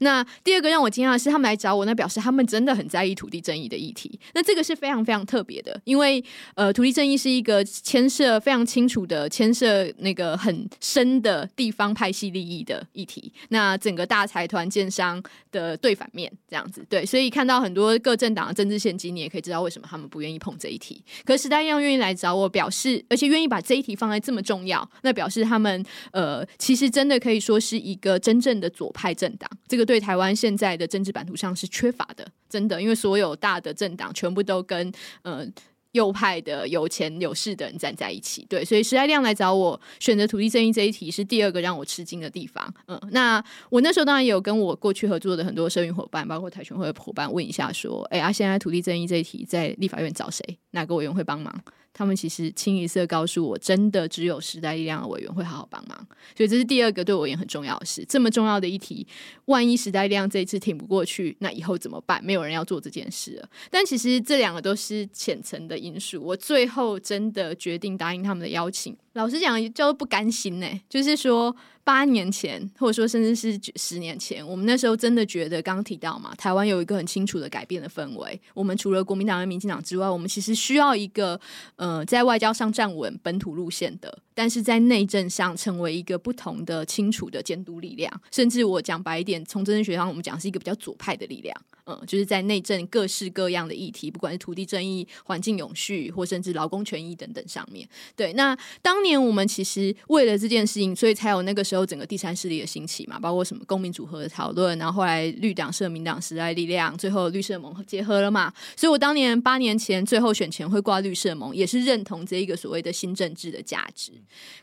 [0.00, 4.20] 那第二个让我惊讶的是，他们来找我，那表示他们真的很在意土地正义的议题。
[4.34, 6.22] 那这个是非常非常特别的，因为
[6.56, 13.32] 呃，土地正义是一个牵涉非常清楚的、牵涉那个很深的地方派系利益的议题。
[13.48, 21.02] 那整个大财团建商的对反面这样子，对，所以看到很多各政党的政治献金，你也可以知道为什么他们不愿意碰这一题。
[21.24, 24.33] 可是时代力量愿意来找我，表示而且愿意把这一题放在这。
[24.34, 29.48] 这么重要，那表示他们呃，其实真的可以说是一个真正的左派政党。
[29.68, 34.92] 这个对台湾现在的政治版图上是缺乏的，真的，因为所有大的政党全部都跟
[35.22, 35.46] 呃
[35.92, 38.44] 右派的有钱有势的人站在一起。
[38.48, 42.74] 对，所以时代力量来找我选择土地正义这一题是第二个让我吃惊的地方。
[42.88, 50.42] 嗯，那我那时候当然也有跟我过去合作的很多社运伙伴，包括台权会的伙伴问一下，说，哎啊，现在土地正义这一题在立法院找谁？
[50.72, 51.54] 哪个委员会帮忙？
[51.94, 55.96] 他们其实清一色告诉我，真的只有时代力量的委员会好好帮忙，
[56.36, 58.04] 所以这是第二个对我也很重要的事。
[58.06, 59.06] 这么重要的议题，
[59.46, 62.22] 万一时代力量这一次挺不过去，那以后怎么办？
[62.24, 63.48] 没有人要做这件事了。
[63.70, 66.20] 但其实这两个都是浅层的因素。
[66.20, 68.96] 我最后真的决定答应他们的邀请。
[69.14, 78.40] 老实讲，就不甘心呢、就是说，八年前，或者说甚至是十年前，我们那时候真的觉得，刚刚提到嘛，台湾有一个很清楚的改变的氛围。
[78.54, 81.40] 我们除了国民党跟民进党之外，我们其实需要一个
[81.76, 91.56] 呃，在外交上站稳本土路线的但是在内政上成为一个不同的、清楚的监督力量，甚至我讲白一点，从政治学上我们讲是一个比较左派的力量。
[91.86, 97.86] 嗯，就是在内政各式各样的议题，不管是土地正义、环境永续，或甚至劳工权益等等上面。
[98.16, 108.50] 对，那当年我们其实为了这件事情，所以才有那个时候整个第三势力的兴起嘛，包括什么公民组合的讨论，然后后来绿党、社民党、时代力量，最后绿社盟结合了嘛。
[108.74, 114.10] 所以我当年八年前最后选前会挂绿社盟，也是认同这一个所谓的新政治的价值。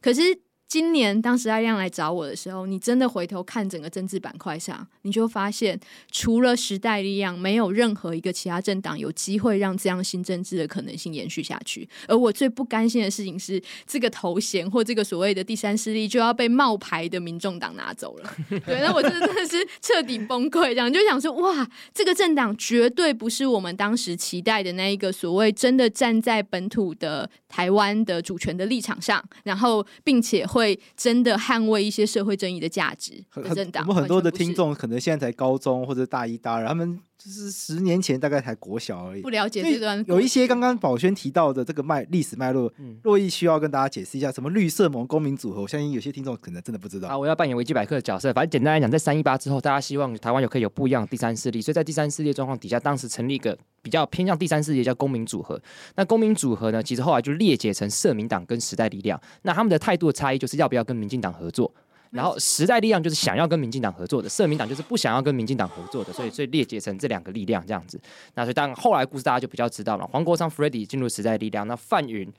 [0.02, 0.42] 可是。
[0.72, 5.78] 今年当时艾亮来找我的时候，你真的回头看整个政治板块上，你就发现
[6.12, 11.86] 除了时代力量，没有任何一个其他政党有机会让这样新政治的可能性延续下去。
[12.08, 18.34] 而我最不甘心的事情是，这个头衔或这个所谓的第三势力就要被冒牌的民众党拿走了。
[18.66, 30.61] 对，那我真的真的是彻底崩溃，这样就想说，哇，这个政党绝对不是我们当时期待的那一个所谓真的站在本土的台湾的主权的立场上，然后并且会。
[30.62, 33.84] 会真的捍卫一些社会正义的价值的政党。
[33.88, 37.00] 我们很多的听众可能现在才高中或者大一、大二，他们。
[37.24, 40.04] 就是十年前大概才国小而已，不了解这段。
[40.08, 42.72] 有一些刚刚宝轩提到的这个脉历史脉络，
[43.04, 45.62] 珞亦需要跟大家解释一下什么绿色盟公民组合。
[45.62, 47.10] 我相信有些听众可能真的不知道。
[47.10, 48.34] 啊，我要扮演维基百科的角色。
[48.34, 55.62] 反正简单来讲，在三一八之后，大家希望台湾有可以有不一样的第三势力，所以在第三势力状况底下，当时成立一个比较偏向第三势力叫公民组合。
[55.96, 59.22] 那公民组合呢，其实后来就裂解成社民党跟时代力量。
[59.44, 61.72] 那他们的态度的差异就是要不要跟民进党合作。
[62.12, 68.00] 然后时代力量就是想要跟民进党合作的，社民党就是不想要跟民进党合作的，所以所以裂解成这两个力量这样子。
[68.36, 72.32] 那所以当然后来故事大家就比较知道了，黄国昌 Freddy 进入时代力量，那范云，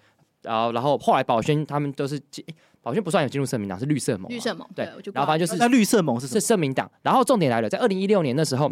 [0.42, 2.44] 然后然后后来宝轩他们都是进，
[2.82, 4.30] 宝轩不算有进入社民党，是绿色盟。
[4.30, 6.26] 绿色盟对，对然后反正就是那绿色盟是？
[6.26, 6.90] 是社民党。
[7.02, 8.70] 然后重点来了，在二零一六年的时候，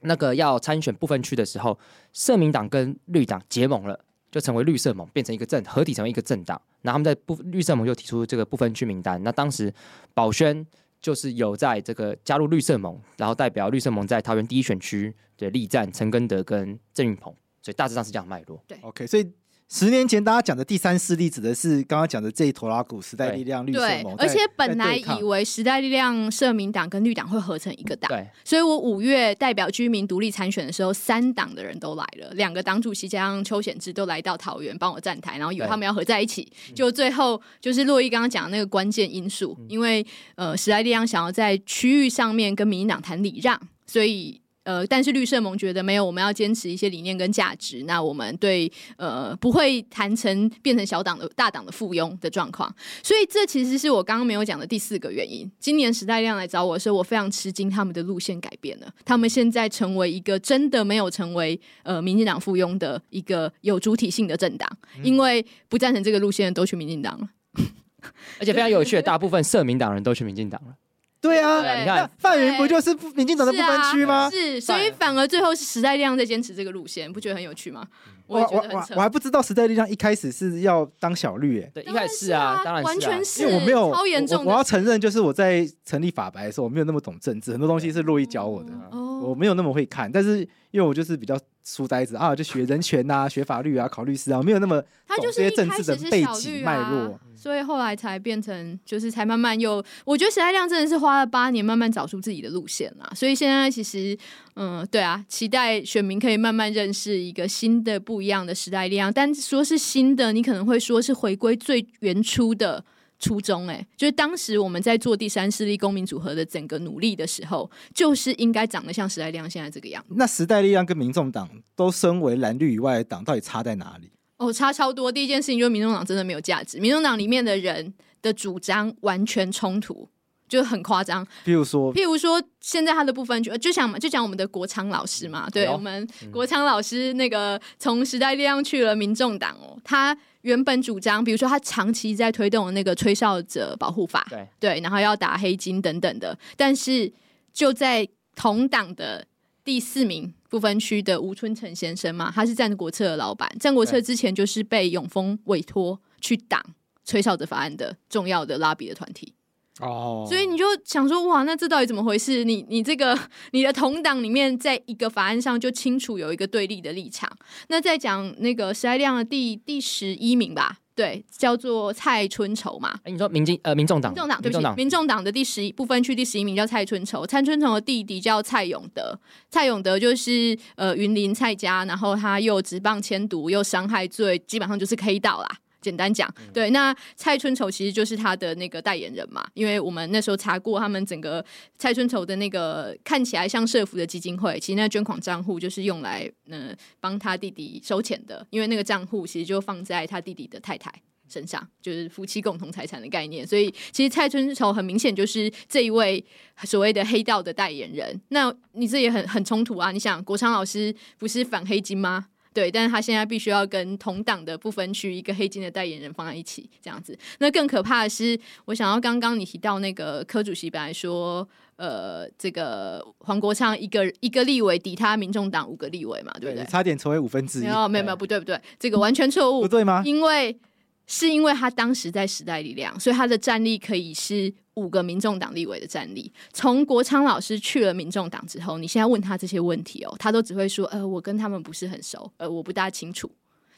[0.00, 1.78] 那个要参选不分区的时候，
[2.14, 4.00] 社民党跟绿党结盟了。
[4.30, 6.60] 就成为绿色盟，变成一个政合体，成为一个政党。
[6.82, 9.22] 那他们在不绿色盟就提出这个不分区名单。
[9.22, 9.72] 那当时
[10.14, 10.66] 宝轩
[11.00, 18.62] 就是有在这个加入绿色盟，然后代表绿色盟在桃园第一选区的力战陈根德跟郑运鹏，所以大致上是这样脉络。
[18.66, 19.32] 对，OK，所以。
[19.72, 24.16] 十年前，大家讲的第三势力指的是刚刚讲的这一坨拉古时代力量、绿色盟。
[24.16, 28.10] 对，而且本来以为时代力量、社民党跟绿党会合成一个党。
[28.44, 36.50] 所以我五月代表居民独立参选的时候，三党的人都来了，两个党主席加上邱显智都来到桃园帮我站台，然后以为他们要合在一起。
[36.74, 40.04] 就最后就是洛伊刚刚讲的那个关键因素，因为
[40.34, 44.40] 呃时代力量想要在区域上面跟民进党谈礼让，所以。
[44.64, 47.84] 呃，但是绿色盟觉得没有，我们要坚持一些理念跟价值。
[47.84, 52.72] 那我们对呃不会谈成变成小党的大党的附庸的状况。
[53.02, 55.50] 所以这其实是我刚刚没有讲的第四个原因。
[55.58, 58.92] 今年时代力量来找我的时候，我非常吃惊，他们的路线改变了。
[59.04, 64.70] 他们现在成为一个真的没有成为呃民进党附庸的一个有主体性的政党，
[65.02, 67.28] 因为不赞成这个路线的都去民进党了，
[68.38, 70.74] 而且非常有趣的，大部分社民党人都去民进党了。
[71.20, 74.30] 对啊，对你看范云不就是民进党的不分区吗？
[74.30, 74.40] 是、啊？
[74.54, 77.86] 是，所以反而最后是时代力量在坚持这个路线，不觉得很有趣吗？
[78.26, 90.38] 我我我我还不知道时代力量一开始是要当小绿哎，对，一开始是啊，当然完全是，因为我没有超严重我，我要承认，就是我在成立法白的时候，我没有那么懂政治，很多东西是洛伊教我的，哦、我没有那么会看，但是
[90.70, 91.38] 因为我就是比较。
[91.76, 103.10] 书呆子啊，就学人权呐、啊， 学法律啊，考律师啊，没有那么懂这些政治的背景脉络，所以后来才变成，就是才慢慢又，我觉得时代力量真的是花了八年慢慢找出自己的路线啦。
[103.14, 104.16] 所以现在其实，
[104.56, 109.12] 嗯，对啊，期待选民可以慢慢认识一个新的、不一样的时代力量。
[109.12, 112.84] 但说是新的，你可能会说是回归最原初的。
[113.20, 120.14] 初衷哎，就是当时我们在做第三势力公民组合的整个努力的时候，就是应该长得像时代力量现在这个样子。
[120.16, 124.10] 那时代力量跟民众党都身为蓝绿以外的党，到底差在哪里？
[124.38, 125.12] 哦，差超多。
[125.12, 130.08] 第一件事情就是民众党真的没有价值，民众党里面的人的主张完全冲突，
[130.48, 131.22] 就很夸张。
[131.44, 140.16] 譬如说，譬如说，现在他的部分就就想就讲我们的国昌老师嘛，对、哎、我们国昌老师那个从时代力量去了民众党哦，他。
[140.42, 144.48] 原本主张，比如说他长期在推动那个吹哨者保护法，对。
[144.58, 147.12] 对，然后要打黑金等等的，但是
[147.52, 149.26] 就在同党的
[149.62, 156.64] 第四名不分区的吴春成先生嘛，他是战国策的老板，战国策之前就是被永丰委托去挡
[157.04, 159.34] 吹哨者法案的重要的拉比的团体。
[159.80, 162.44] 哦，所以你就想说，哇，那这到底怎么回事？
[162.44, 163.18] 你你这个
[163.52, 167.30] 你的同党里面，在一个法案上就清楚有一个对立的立场。
[167.68, 172.98] 那再讲那个时代力量的第第十一名吧，对，叫做蔡春绸嘛。
[173.04, 185.48] 哎，你说民进呃民众党，民众党对不起，民众党的第十一不分区第十一名叫蔡春绸，蔡春绸的弟弟叫蔡永德，蔡永德就是呃云林蔡家，然后他又职棒签赌又伤害罪，基本上就是黑道啦。
[185.80, 191.44] 简单讲，对，那蔡春愁其实就是他的那个代言人嘛，因为我们那时候查过他们整个
[191.78, 200.92] 蔡春愁的那个看起来像社福的基金会，其实那捐款账户就是用来嗯帮他弟弟收钱的，因为那个账户其实就放在他弟弟的太太
[201.28, 206.22] 身上，就是夫妻共同财产的概念，所以其实蔡春愁很明显就是这一位
[206.64, 208.20] 所谓的黑道的代言人。
[208.28, 209.92] 那你这也很很冲突啊！
[209.92, 212.26] 你想，国昌老师不是反黑金吗？
[212.52, 217.16] 对，但是他现在必须要跟同党的不分区一个黑金的代言人放在一起，这样子。
[217.38, 226.64] 那更可怕的是，我想要刚刚你提到那个柯主席本来说，呃，这个黄国昌一个一个立委抵他民众党五个立委嘛，对不对？
[226.64, 227.62] 对差点成为五分之一。
[227.62, 230.02] 没有没有没有，不对不对，这个完全错误，不对吗？
[230.04, 230.58] 因为
[231.06, 234.52] 是因为他当时在时代力量，所以他的战力可以是。
[234.80, 243.30] 五个民众党立委的战力，从国昌老师去了民众党之后，你现在问他这些问题哦，他都只会说，呃，我跟他们不是很熟，呃，我不大清楚。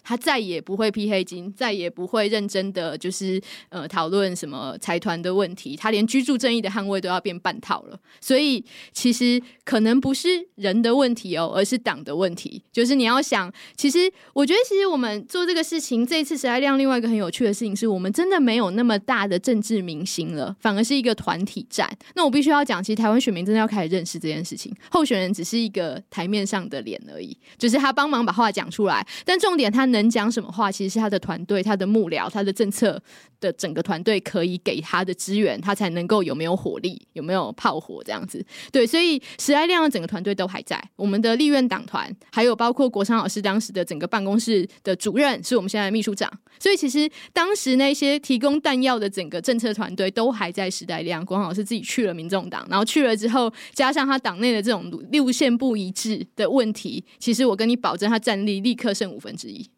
[0.02, 7.98] 他再也不会披黑金，再也不会认真的就是呃讨论什么财团的问题，他连居住正义的捍卫都要变半套了。
[8.20, 12.62] 所以其实可能不是人的问题哦，而是党的问题。
[12.72, 21.88] 就是你要想，其实我觉得，其实我们做这个事情，这一次时代亮另外一个很有趣的事情，是我们真的没有那么大的政治明星了，反而是一个团体战。
[22.14, 29.91] 那我必须要讲，其实台湾选民真的要开始认识这件事情，候选人只是一个台面上的脸而已，就是他帮忙把话讲出来，但重点他。
[29.92, 33.00] 能讲什么话，其实是他的团队、他的幕僚、他的政策
[33.40, 38.44] 的整个团队可以给他的资源，他才能够有没有火力、有没有炮火这样子。
[38.70, 40.82] 对，所以时代力量的整个团队都还在。
[40.96, 46.30] 我们的立院党团，还有包括国昌老师当时的整个办公室的主任，是我们现在的秘书长。
[46.58, 51.24] 所以其实当时那些提供弹药的整个政策团队都还在时代力量。
[51.24, 59.68] 国昌老师自己去了民众党，然后去了之后，加上他党内的这种路线不一致的问题，其实我跟你保证，他战力立刻剩五分之一。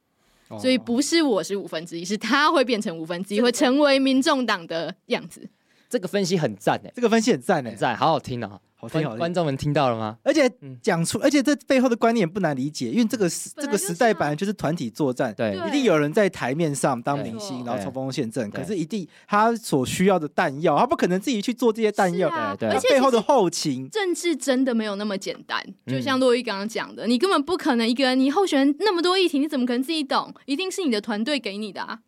[0.48, 5.48] 所以不是我是五分之一，是他会变成五分之一，会成为民众党的样子。
[5.88, 8.40] 这个分析很赞诶，这个分析很赞诶，赞，好好听
[8.86, 9.16] 哦。
[9.16, 10.16] 观众们听到了吗？
[10.22, 10.50] 而且
[10.82, 18.50] 讲出，而且这背后的观念也不难理解，因为这个时这个时代本来就是团体作战，对，一定有人在台面上当明星，然后冲锋陷阵。
[18.50, 25.64] 可是，一定他所需要的弹药，他不可能自己去做这些弹药，对，而且背后的后勤，政治真的没有那么简单。
[25.86, 30.32] 就像洛伊刚刚讲的，你根本不可能一个人，你候选人那么多议题，你怎么可能自己懂？
[30.46, 32.00] 一定是你的团队给你的啊。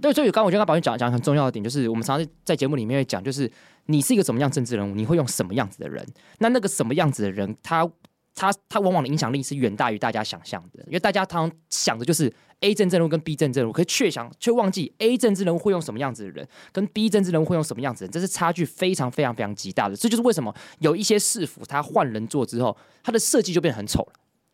[0.00, 3.50] 对，所以刚刚我觉得刚宝娟讲讲很重要的点，就是我们常常在节目里面会讲，就是
[3.86, 6.06] 你是一个怎么样政治人物，你会用什么样子的人？
[6.38, 7.88] 那那个什么样子的人，他
[8.34, 19.94] 他他往往的影响力是远大于大家想象的，因为大家常常想的就是 A 政治人物跟 B 政治人物，可是却想却忘记 A 政治人物会用什么样子的人，跟 B 政治人物会用什么样子人，这是差距非常非常非常极大的。
[19.94, 24.12] 这就是为什么有一些市府他换人做之后，他的设计就变得很丑了。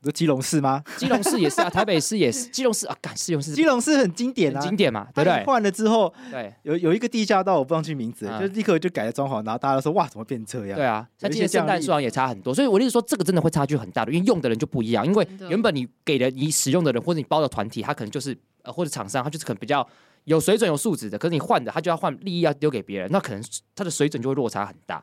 [0.08, 0.82] 是基隆市吗？
[0.96, 2.46] 基隆市也是啊，台北市也是。
[2.48, 5.44] 基隆市啊，干基隆市，基隆市很经典啊，经典嘛，对不对？
[5.44, 10.76] 换了之后，对，有有一个地下道，我不忘记名字，就立刻就改了装潢，然后大家都说哇，怎么变这样？
[10.76, 15.06] 对啊，像今年圣诞树也差很多，所以我的意思说，这个真的会差距很大的，因为用的人就不一样。
[15.06, 19.86] 因为原本你给的你使用的人，或者你包的团体，他可能就是呃，或者厂商，他就是可能比较
[20.24, 21.18] 有水准、有素质的。
[21.18, 23.42] 可是你换的，他就要换利益要丢给别人，那可能
[23.74, 25.02] 他的水准就会落差很大。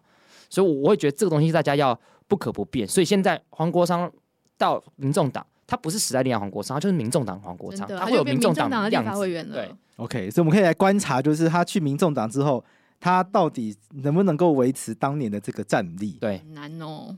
[0.50, 2.88] 所以我会觉得这个东西大家要不可不变。
[2.88, 4.10] 所以现在黄国昌
[4.58, 5.46] 到民众党。
[5.70, 9.54] 他不是时代力量黄国昌，他就是民众党黄国昌，他会有民众党的立法委员了。
[9.54, 12.64] 对，OK，所以我们可以来观察，就是他去民众党之后，
[13.02, 16.18] 他到底能不能够维持当年的这个战力？
[16.22, 17.14] 对，难哦，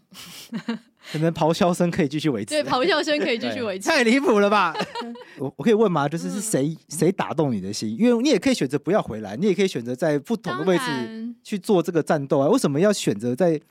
[1.12, 4.74] 可能咆哮声可以继续维持，对，咆哮声可以继续维持，太离谱了吧？
[5.38, 6.10] 我我可以问吗？
[6.10, 7.96] 就是是谁谁打动你的心？
[8.00, 12.48] 因为你也可以选择不要回来，你也可以选择在不同的位置去做这个战斗啊。
[12.48, 13.62] 为什么要选择在？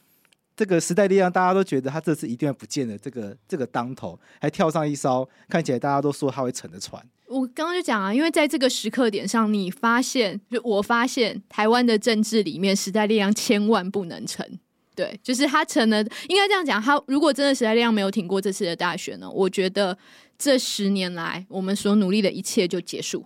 [0.58, 2.98] 这个时代力量，大家都觉得他这次一定要不见了。
[2.98, 7.00] 这个这个当头还跳上一艘看起来大家都说他会沉的船。
[7.28, 14.58] 我刚刚就讲啊，因为在这个时刻点上，你发现，就我发现，台湾的政治里面，时代力量千万不能沉。
[14.96, 19.96] 对，就是他成了，应该这样讲，他如果真的时代力量没有挺过这次的大选呢，我觉得
[20.36, 23.24] 这十年来我们所努力的一切就结束。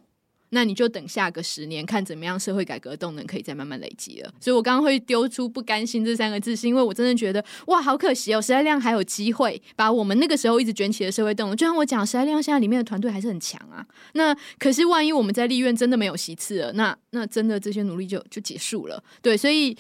[0.55, 4.33] 那你就等下个十年，看怎么样社会改革动能可以再慢慢累积了。
[4.39, 13.85] 所以我刚刚会丢出不甘心这三个字，是因为我真的觉得哇，好可惜哦，时代量还有机会把我们那个时候一直卷起的社会动能，就像我讲，时代量现在里面的团队还是很强啊。
[14.13, 19.03] 那可是万一我们在立院真的没有席次了，那那真的这些努力就就结束了。
[19.23, 19.75] 对，所以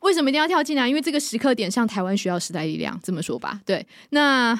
[0.00, 0.88] 为什么一定要跳进来？
[0.88, 3.60] 因为这个时刻点上，台湾需要时代力量，这么说吧。
[3.66, 4.58] 对，那。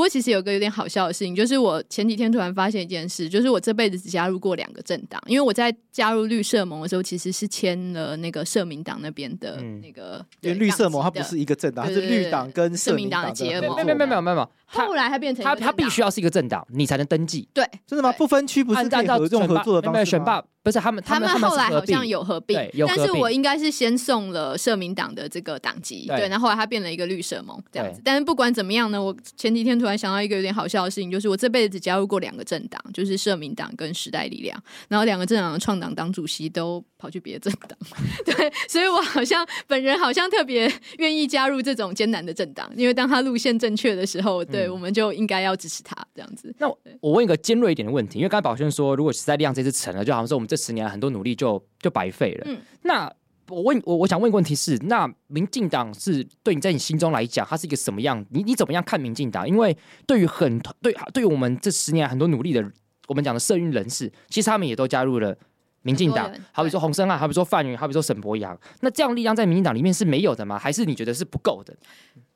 [0.00, 10.24] 不过其实有个有点好笑的事情，就是我前几天突然发现一件事，就是我这辈子只加入过两个政党，因为我在加入绿社盟的时候，其实是签了那个社民党那边的那个。
[10.40, 13.76] 因为绿社盟它不是一个政党，它是绿党跟社民党的结盟。
[13.76, 17.48] 没有没有没有没有，后来他变成他他必须要是一个政党，你才能登记。
[17.52, 18.12] 对，真的吗？
[18.12, 20.42] 不分区不是可以合作合作的方式吗？
[20.62, 22.54] 不是他们，他们后来好像有合并，
[22.86, 28.00] 但是我应该是先送了社民党的这个党籍，对，然后后来他变了一个绿社盟这样子。
[28.04, 37.78] 但是不管怎么样呢，我前几天突然想到一个有点好笑的事情，就是我这辈子只加入过两个政党，就是社民党跟时代力量，然后两个政党的创党党主席都跑去别的政党，
[38.26, 46.54] 对，所以我好像本人好像特别愿意加入这种艰难的政党，因为当他路线正确的时候，对，我们就应该要支持他这样子。
[46.58, 46.68] 那
[47.00, 50.50] 我问一个尖锐一点的问题，因为刚才宝轩说，如果时代力量这次成了，就好像说我们。
[50.50, 52.44] 这十年来很多努力就就白费了。
[52.48, 53.08] 嗯，那
[53.48, 58.26] 我问我我想问一个问题是，那民进党是对你在你心中来讲，它是一个什么样？
[58.30, 59.48] 你你怎么样看民进党？
[59.48, 59.76] 因为
[60.08, 62.68] 对于很对对于我们这十年很多努力的，
[63.06, 65.38] 我们讲的社运人士，其实他们也都加入了
[65.82, 66.30] 民进党。
[66.52, 68.58] 好比说洪生汉，好比说范云，好比说沈博阳。
[68.80, 70.58] 那这样力量在民进党里面是没有的吗？
[70.58, 71.74] 还是你觉得是不够的？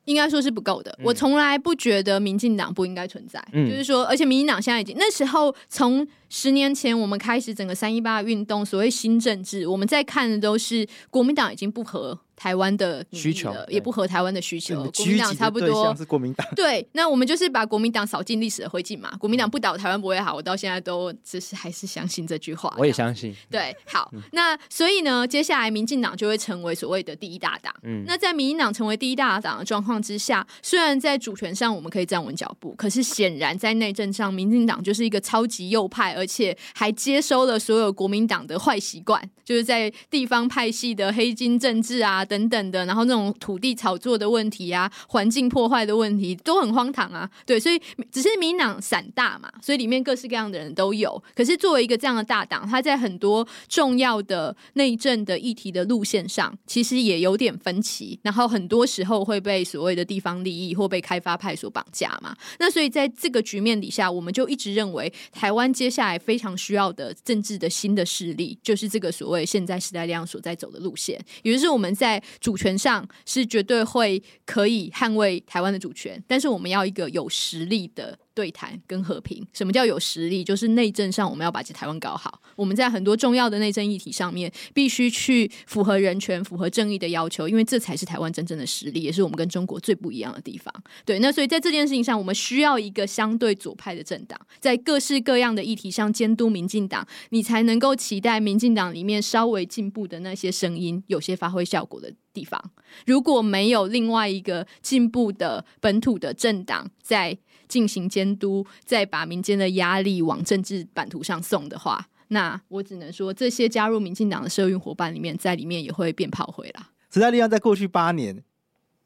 [0.05, 0.95] 应该说是不够的。
[1.03, 3.43] 我从来不觉得民进党不应该存在。
[3.53, 6.07] 嗯，就是说，而且民进党现在已经那时候从。
[6.27, 14.83] 十年前，我们开始整个三一八运动，所谓新政治，我们在看的都是国民党已经不合台湾的需求，也不合台湾的需求。
[14.91, 19.15] 国民党差不多是国民党， 对，那我们就是把国民党扫进历史的灰烬嘛。
[19.17, 20.35] 国民党不倒，台湾不会好。
[20.35, 22.73] 我到现在都只是还是相信这句话。
[22.77, 23.33] 我也相信。
[23.49, 27.73] 对，好，嗯、那所以呢，接下来民进党就会成为所谓的第一大党。
[27.83, 47.29] 嗯，那在民进党成为第一大党的状况之下，虽然在主权上我们可以站稳脚步，可是显然在内政上，民进党就是一个超级右派，而且还接收了所有国民党的坏习惯，就是在地方派系的黑金政治啊等等的，然后那种土地炒作的问题啊、环境破坏的问题都很荒唐啊。
[47.45, 47.79] 对，所以
[48.11, 51.21] 只是民党散大嘛，所以里面各式各样的人都有。
[51.35, 58.19] 可是作为一个这样的大党，他在很多重要的内政的议题的路线上，其实也有点分歧。
[58.23, 62.35] 然后很多时候会被所谓的地方利益或被开发派所绑架嘛。
[62.59, 66.55] 那所以在这个局面底下，我们就一直认为台湾接下来非常。
[66.55, 78.17] 需要的政治的新的势力，就是这个所谓现在时代力量所在走的路线，也就是我们在主权上是绝对会可以捍卫台湾的主权，但是我们要一个有实力的。
[78.35, 80.43] 对谈跟和平，什么叫有实力？
[80.43, 82.41] 就是内政上我们要把台湾搞好。
[82.55, 90.73] 我们在很多重要的内政议题上面，必须去符合人权、符合正义的要求，因为这才是台湾真正的实力，也是我们跟中国最不一样的地方。
[91.05, 102.61] 对，那所以在这件事情上，我们需要一个相对左派的政党，在各式各样的议题上监督民进党，你才能够期待民进党里面稍微进步的那些声音有些发挥效果的地方。
[103.05, 107.37] 如果没有另外一个进步的本土的政党在。
[107.67, 116.91] 进行监督，再把民间的压力往政治版图上送的话，那我只能说，这些加入民进党的社运伙伴里面，在里面也会变炮灰啦。
[117.11, 118.43] 时代力量在过去八年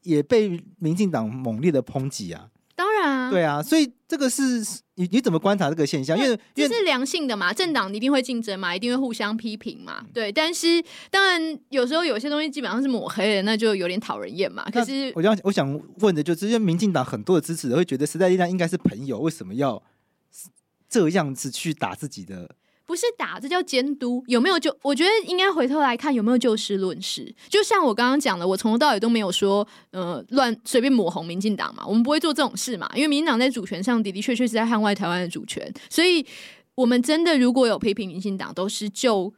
[0.02, 2.50] 也被民进党猛烈的抨击啊。
[2.80, 4.42] 当然啊，对啊，所以这个是
[4.94, 6.18] 你你怎么观察这个现象？
[6.18, 10.32] 因为这是良性的嘛，政党一定会竞争嘛，一定会互相批评嘛，对。
[10.32, 14.66] 但是当然有时候有些东西基本上是抹黑的，那就有点讨人厌嘛。
[14.72, 19.82] 可是我想我想问的就是，因为民进党很多的支持者会觉得时代力量应该是朋友，为什么要
[20.88, 22.48] 这样子去打自己的？
[22.90, 24.20] 不是打，这叫监督。
[24.26, 24.76] 有没有就？
[24.82, 27.32] 我觉得应该回头来看有没有就事论事。
[27.48, 31.86] 就像我刚刚讲的，我从头到尾都没有说，呃，乱随便抹红民进党嘛。
[31.86, 35.72] 我们不会做这种事嘛，因为民进党在主权上的的确确是在捍卫台湾的主权。
[35.88, 36.26] 所以，
[36.74, 39.32] 我们真的如果有批评民进党，都是就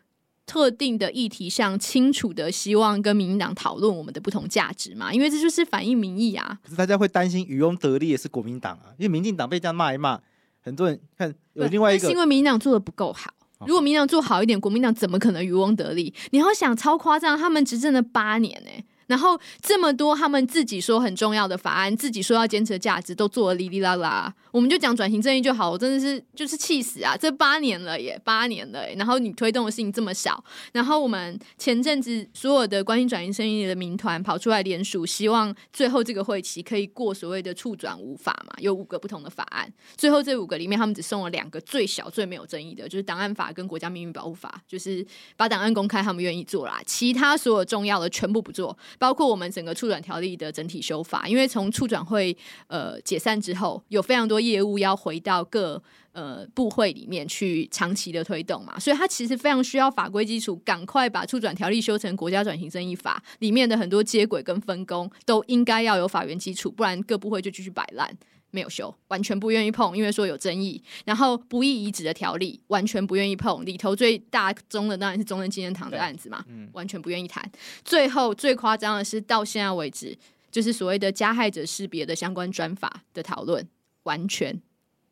[0.46, 5.12] 特定的议题上清楚的希望跟民进党讨论我们的不同价值嘛。
[5.12, 6.58] 因为这就是反映民意啊。
[6.64, 10.18] 可是大家会担心渔翁得利也是国民党啊，因为民进党被这样骂一骂，
[10.62, 13.32] 很多人看有另外一个，是因为民进党做的不够好。
[13.66, 16.12] 如果民党做好一点，国民党怎么可能渔翁得利？
[16.30, 18.70] 你要想超夸张，他们执政了八年呢、
[19.06, 24.34] 然后这么多他们自己说很重要的法案，自己说要坚持的价值，都做了哩哩啦啦。
[24.52, 27.16] 我们就讲转型正义就好，我真的是就是气死啊！
[27.16, 30.44] 这八年了耶，八年了，然后你推动的事情这么少。
[30.72, 39.72] 然后我们前阵子所有的关于转型正义的民团跑出来联署，希望最后这个会期可以过所谓的促转五法嘛，有五个不同的法案。
[39.96, 46.82] 最后这五个里面，他们只送了两个最小最没有争议的，就是档案法跟国家秘密保护法，就是把档案公开，他们愿意做啦。
[46.84, 48.76] 其他所有重要的全部不做。
[48.98, 52.36] 包括我们整个促转条例的整体修法，因为从促转会
[52.66, 55.82] 呃解散之后，有非常多业务要回到各
[56.12, 68.14] 呃部会里面去长期的推动嘛，所以它其实非常需要法规基础，赶快把促转条例修成国家转型正义法里面的很多接轨跟分工都应该要有法源基础，不然各部会就继续摆烂。
[68.54, 70.78] 没有修，完全不愿意碰，因为说有争议。
[71.06, 77.42] 然后不义遗址的条例完全不愿意碰，里头最大宗的当然是中正纪念堂的案子嘛，嗯、完全不愿意谈。
[77.82, 80.14] 最后最夸张的是到现在为止，
[80.50, 83.66] 就是所谓的加害者识别的相关专法的讨论，
[84.04, 84.60] 完全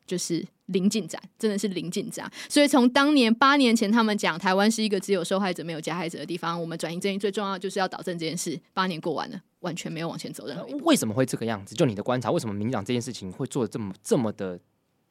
[0.05, 0.45] 就是。
[0.71, 2.31] 零进展，真的是零进展。
[2.47, 8.57] 所以从当年八年前，他们讲台湾是一个只有受害者没有加害者的地方，我们转型正义最重要就是要导正这件事。
[8.73, 10.85] 八年过完了，完全没有往前走任何一步。
[10.85, 11.75] 为什么会这个样子？
[11.75, 14.57] 就你的观察，为什么民进党这件事情会做的这么这么的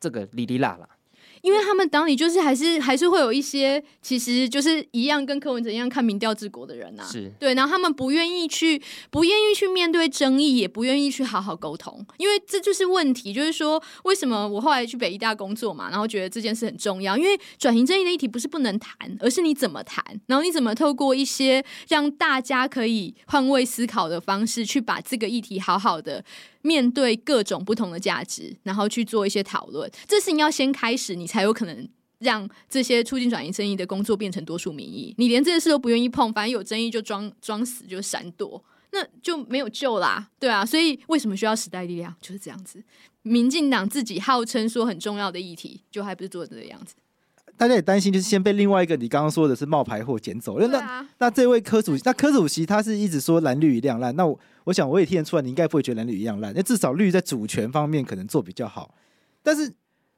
[0.01, 0.89] 这个哩哩啦啦？
[1.43, 7.31] 因为他们党里就是还是还是会有一些，其实就是一样跟柯文哲一样看民调治国的人呐、啊，是。
[7.39, 8.81] 对，然后他们不愿意去，
[9.11, 26.25] 不愿意去面对争议，也不愿意去好好沟通，因为这就是问题，就是说为什么我后来去北医大工作嘛，然后觉得这件事很重要，因为转型正义的议题不是不能谈，而是你怎么谈，然后你怎么透过一些让大家可以换位思考的方式，去把这个议题好好的。
[26.63, 31.89] 面对各种不同的价值，然后去做一些讨论，这事情要先开始，你才有可能
[32.19, 35.15] 让这些促进转型正义的工作变成多数民意。
[35.19, 40.65] 你连这件事都不愿意碰，反正有争议就装装死，就闪躲，那就没有救啦，对啊。
[40.65, 42.15] 所以为什么需要时代力量？
[42.21, 42.83] 就是这样子。
[43.23, 46.95] 民进党自己号称说很重要的议题，就还不是做这个样子。
[47.57, 50.59] 大家也担心，就是先被另外一个你刚刚说的是冒牌货捡走。
[50.59, 54.17] 啊、那那这位柯主席，那柯主席他是一直说蓝绿一亮烂。
[54.17, 56.53] 那我我想我也听得出来，你应该不会觉得蓝绿一样烂。
[56.55, 58.95] 那至少绿在主权方面可能做比较好。
[59.43, 59.73] 但是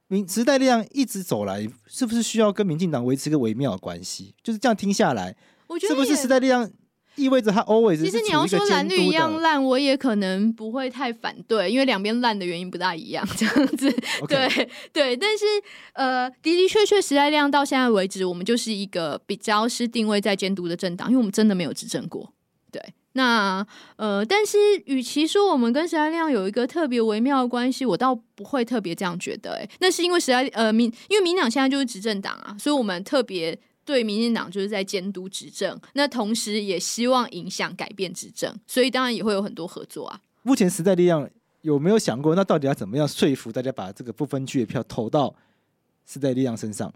[0.07, 4.35] 民时代力量一直走来，是不是需要跟民进党维持个微妙的关系？
[4.43, 5.35] 就是这样听下来，
[5.79, 6.69] 是不是时代力量？
[7.15, 13.87] 意味着他 always 其实你要说蓝绿一样烂，我也可能不会太反对，因为两边烂的原因不大一样，这样子。
[14.27, 15.45] 对对，但是
[15.93, 22.33] 呃，的的确确，时代力量到现在为止，我们就是一个比较是定位在监督的政党，因为我们真的没有执政过。
[22.71, 22.81] 对，
[23.13, 29.53] 那呃，但是与其说我们跟时代力量有一个特别微妙的关系，我倒不会特别这样觉得。
[29.55, 33.57] 哎，那是因为时代呃民，因为民党现在就是执政党啊，所以我们特别。
[33.85, 40.17] 对民进党就是在监督执政，那同时也希望影响改变执政，所以当然也会有很多合作啊。
[40.43, 41.29] 目前时代力量
[41.63, 45.35] 有没有想过，那到底要怎么样说服大家把这个不分区的票投到
[46.07, 46.93] 时代力量身上？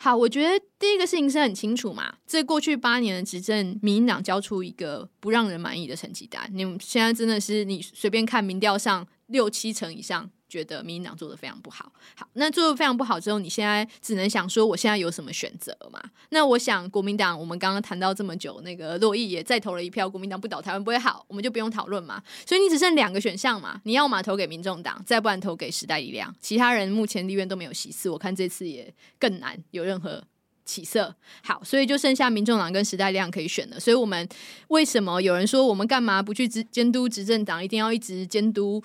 [0.00, 6.48] 好，我觉得第一个事情是很清楚嘛，这过去八年的执政，民进党交出一个不让人满意的成绩单。
[6.52, 10.30] 你们现在真的是你随便看民调上六七成以上。
[10.48, 16.02] 觉得民进党做的非常不好，好，那做的非常不好之后，你现在只能想说，我现在有什么选择嘛？
[16.30, 22.22] 那我想，国民党，我们刚刚谈到这么久，那个洛伊也再投了一票，国民党不倒台湾不会好，我们就不用讨论嘛。
[22.46, 26.34] 所以你只剩两个选项嘛，你要么投给民众党，再不然投给时代力量。
[26.40, 30.24] 其他人目前立院都没有席次，我看这次也更难有任何
[30.68, 31.14] 起色。
[31.42, 33.80] 好，所以就剩下民众党跟时代力量可以选了。
[33.80, 34.28] 所以我们
[34.68, 38.82] 为什么有人说我们干嘛不去执监督执政党，一定要一直监督？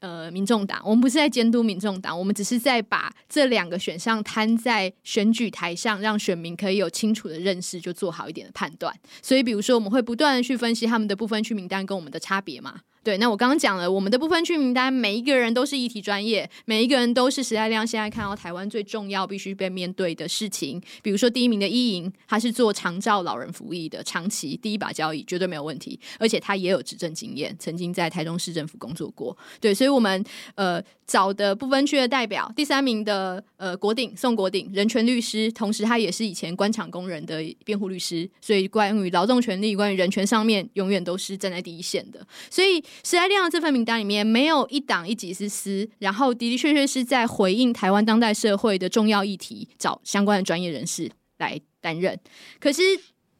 [0.00, 8.92] 呃，民众党，我们不是在监督民众党，我们只是在把这两个选项摊在选举台上，让选民可以有清楚的认识，就做好一点的判断。
[9.22, 12.80] 所以，比如说，我们会不断的去分析他们的不分区名单跟我们的差别嘛。
[13.08, 20.78] 对，那我刚刚讲了，我们的不分区名单，每一个人都是议题专业，每一个人都是时代力量现在看到台湾最重要、必须被面对的事情。
[21.00, 29.34] 比如说，第一名的一营，他是做长照老人服役的，长期第一把交椅，绝对没有问题，而且他也有执政经验，曾经在台中市政府工作过。
[29.58, 30.22] 对，所以我们
[30.56, 42.20] 呃找的不分区的代表，第三名的呃国鼎宋国鼎，人权律师，同时他也是以前官场工人的辩护律师，所以关于劳动权利、关于人权上面，永远都是站在第一线的。
[42.50, 42.84] 所以。
[43.04, 52.18] 时代力量这份名单里面没有一党一己之私，然后的的确确是在回应台湾当代社会的重要议题，找相关的专业人士来担任。
[52.58, 52.82] 可是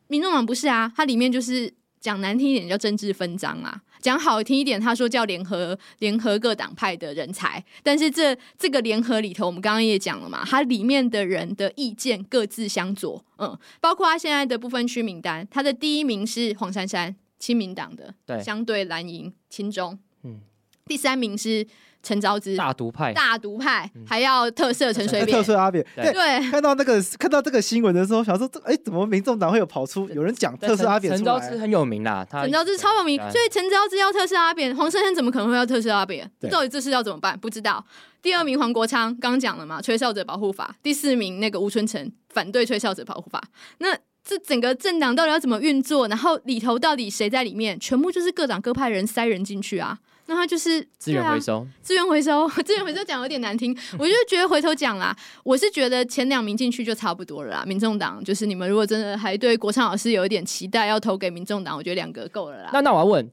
[0.07, 17.17] 民众党不是啊，它里面就是讲难听一点叫政治分赃啊，讲好听一点他说叫联合联合各党派的人才，但是这这个联合里头，我们刚刚也讲了嘛，它里面的人的意见各自相左，嗯，包括他现在的不分区名单，他的第一名是黄珊珊。
[17.39, 20.41] 亲民党的，对，相对蓝营亲中，嗯，
[20.87, 21.67] 第三名是
[22.03, 26.51] 陈昭之，大独派，大独派，嗯、还要特色陈水扁，特色阿扁，对，对。
[26.51, 31.15] 看到那个看到这个新闻的时候，想说这，哎，怎么民众党会有跑出有人讲特色阿扁？
[31.15, 36.31] 陈昭之很有名啦，陈昭之超有名，所以陈昭之要特色阿扁，黄珊珊怎么可能会要特色阿扁？
[36.51, 37.39] 到底这事要怎么办？
[37.39, 37.85] 不知道。
[38.21, 40.75] 第二名黄国昌，刚刚讲了嘛，吹哨者保护法。
[40.83, 43.43] 第四名那个吴春成，反对吹哨者保护法。
[43.79, 43.97] 那
[44.29, 46.07] 这整个政党到底要怎么运作？
[46.07, 47.81] 然后里头到底谁在里面？
[47.81, 49.99] 全部就是各党各派人塞人进去啊！
[50.27, 57.65] 那他就是资源回收，资源回收， 资源回收讲有点难听，我就觉得回头讲啦，我是觉得前两名进去就差不多了啦。
[57.65, 62.69] 民众党就是你们如果真的还对国昌老师有一点期待，要投给民众党，我觉得两个够了啦。
[62.75, 63.27] 那那我要问，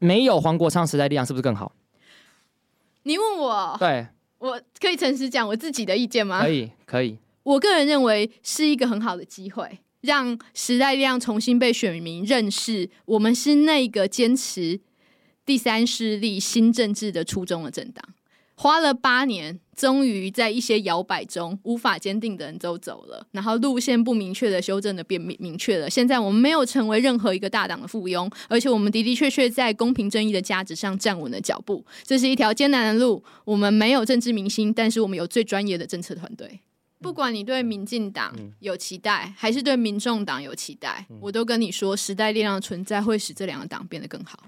[0.00, 1.70] 没有黄国昌时代力量是不是更好？
[3.04, 4.08] 你问我，对，
[4.38, 6.42] 我可以诚实讲我自己的意见吗？
[6.42, 7.16] 可以，可以。
[7.44, 14.80] 我个人认为是一个很好的机会，让时代力量重新被选民认识，我们是那个坚持
[15.44, 18.04] 第三势力新政治的初衷的政党。
[18.54, 25.88] 花了八年，终于在一些摇摆中无法坚定的人都走了，然后路线不明确的修正的变明明确了。
[25.88, 31.82] 现在我们没有成为任何一个大党的附庸，而且我们的的确确在公平正义的价值上站稳了脚步。
[32.04, 36.60] 这是一条艰难的路，我们没有政治明星，但是我们有最专业的政策团队。
[37.00, 44.38] 不管你对民进党有期待，还是对民众党有期待，我都跟你说，时代力量的存在会使这两个党变得更好。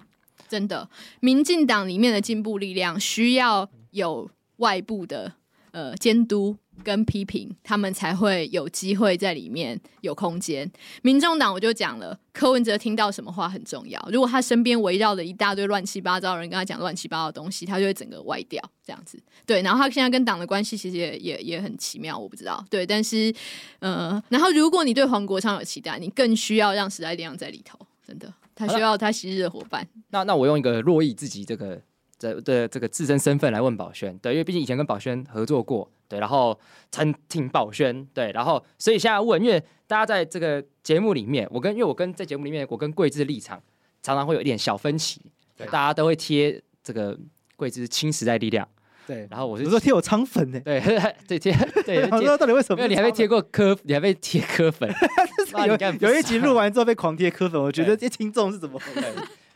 [0.48, 0.88] 真的，
[1.20, 5.32] 民进党里面的进步力量需要有外部的
[5.70, 10.70] 呃监督跟批评，他们才会有机会在里面有空间。
[11.02, 14.00] 民众党我就讲了，柯文哲听到什么话很重要。
[14.10, 19.18] 如果他身边围绕着一大堆乱七八糟的人跟他讲乱七八糟的东西，他就会整个歪掉这样子。
[19.44, 22.64] 对，然后他现在跟党的关系其实也也也很奇妙，我不知道。
[22.70, 23.34] 对，但是
[23.80, 28.32] 呃，然后如果你对黄国昌有期待，你更需要让时代力量在里头，真的。
[28.54, 29.86] 他需要他昔日的伙伴。
[30.10, 31.80] 那那我用一个珞亦自己这个
[32.18, 36.58] 的的这个自身身份来问宝轩，对，因为毕竟以前跟宝轩合作过，对，然后
[36.90, 43.58] 餐厅宝轩，对，然后所以现在问，因为大家在这个节目里面，我跟因为我跟在节目里面，我跟桂枝的立场
[44.02, 45.22] 常常会有一点小分歧，
[45.56, 47.18] 对，大家都会贴这个
[47.56, 48.68] 桂枝亲时代力量。
[49.06, 50.78] 对，然后我是说 贴我肠粉呢，对
[51.26, 51.56] 对贴
[51.86, 52.76] 对，我说到底为什么？
[52.76, 54.88] 没有，你还被贴过科，你还被贴科粉。
[55.66, 59.06] 有有一集录完之后被狂贴科粉，我觉得这些听众是怎么回事？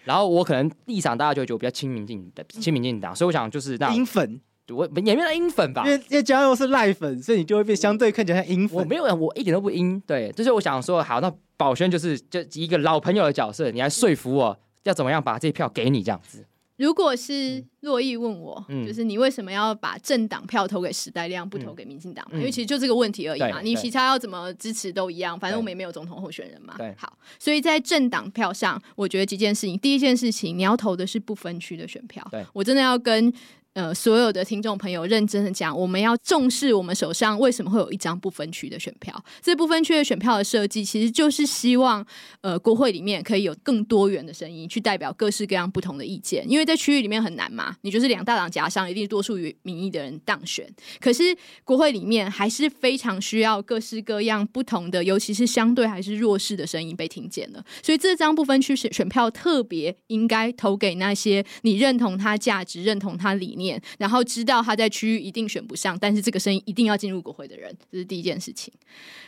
[0.04, 4.40] 然后我可能立场大家就会觉得我比较亲民进的亲民进党，所以我想就是那鹰粉，
[4.74, 5.84] 我也没有鹰粉吧？
[5.86, 8.78] 因为因为嘉佑是赖粉，所以你就会变相对看起来像鹰粉。
[8.78, 10.00] 我没有，我一点都不鹰。
[10.00, 16.44] 对，就是我想说，好，那宝轩就是就一个老朋友的角色，你来说服我要怎么样把这票给你这样子。
[16.76, 22.26] 如果是洛毅问我，嗯、就是你为什么要把政党票投给时代力量，不投给民进党？
[22.32, 23.62] 嗯、因为其实就这个问题而已嘛。
[23.62, 26.74] 你其他要怎么支持都一样，反正我们也没有总统候选人嘛。
[26.76, 29.78] 对，好，所以在政党票上，我觉得几件事情。
[29.78, 32.26] 第一件事情，你要投的是不分区的选票。
[32.30, 33.32] 对，我真的要跟。
[33.76, 39.22] 呃，所有的听众朋友，认真的讲，我们要重视我们手上为什么会有一张不分区的选票。
[39.42, 42.02] 这不分区的选票的设计，其实就是希望，
[42.40, 46.50] 呃，国会里面可以有更多元的声音，去代表各式各样不同的意见。
[46.50, 50.66] 因为在区域里面很难嘛，你就是两大党夹上，一定多数于民意的人当选。
[50.98, 57.62] 可是国会里面还是非常需要各式各样不同的，尤其是相对还是弱势的声音被听见的。
[57.82, 63.65] 所以这张不分区选选票特别应该投给那些你认同他价值、认同他理念。
[63.98, 68.72] 然后知道他在区域一定选不上，但是这个声音一定要进入国会的人，这是第一件事情。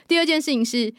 [0.06, 0.92] 第二件事情是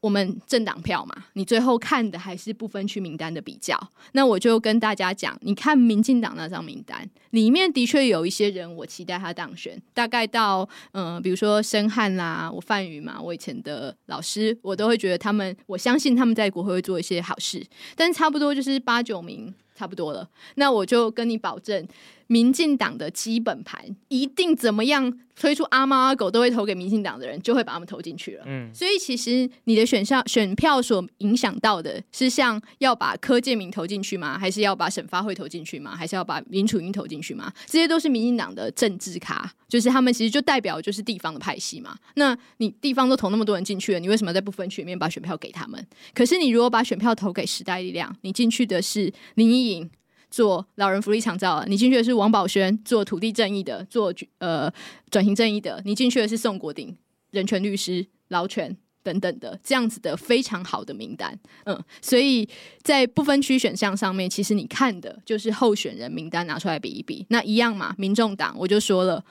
[0.00, 3.78] 我们政党票嘛，你最后看的还是不分区名单的比较。
[4.12, 9.80] 那我就跟大家讲，你看民进党那张名单里面的确有一些人，我期待他当选。
[9.94, 17.64] 大概到嗯、比如说申汉啦，我范宇嘛，我以前的老师，我都会觉得他们，我相信他们在国会会做一些好事。
[17.94, 19.54] 但差不多就是八九名。
[19.74, 21.88] 差不多了，那我就跟你保证，
[22.32, 28.44] 民进党的基本盘一定怎么样推出阿猫阿狗都会投给民进党的人，就会把他们投进去了。
[28.46, 34.38] 嗯，所以其实你的选项选票所影响到的是，像要把柯建铭投进去吗？
[34.38, 35.94] 还是要把沈发会投进去吗？
[35.94, 37.52] 还是要把林楚英投进去吗？
[37.66, 41.94] 这些都是民进党的政治卡，就是他们其实就代表就是地方的派系嘛。
[42.14, 45.86] 那你地方都投那么多人进去了，你为什么在不分区里面把选票给他们？
[46.14, 49.90] 可是你如果把选票投给时代力量，你进去的是林依莹。
[50.32, 54.72] 做老人福利长照，你进去的是王宝轩；做土地正义的，做呃
[55.10, 56.96] 转型正义的，你进去的是宋国鼎，
[57.30, 61.38] 人权律师、劳权等等的这样子的非常好的名单。
[61.66, 62.48] 嗯，所以
[62.82, 67.94] 在不分区选项上面，其实你看的就是候选人名单拿出来比一比，那一样嘛。
[67.98, 69.22] 民众党我就说了，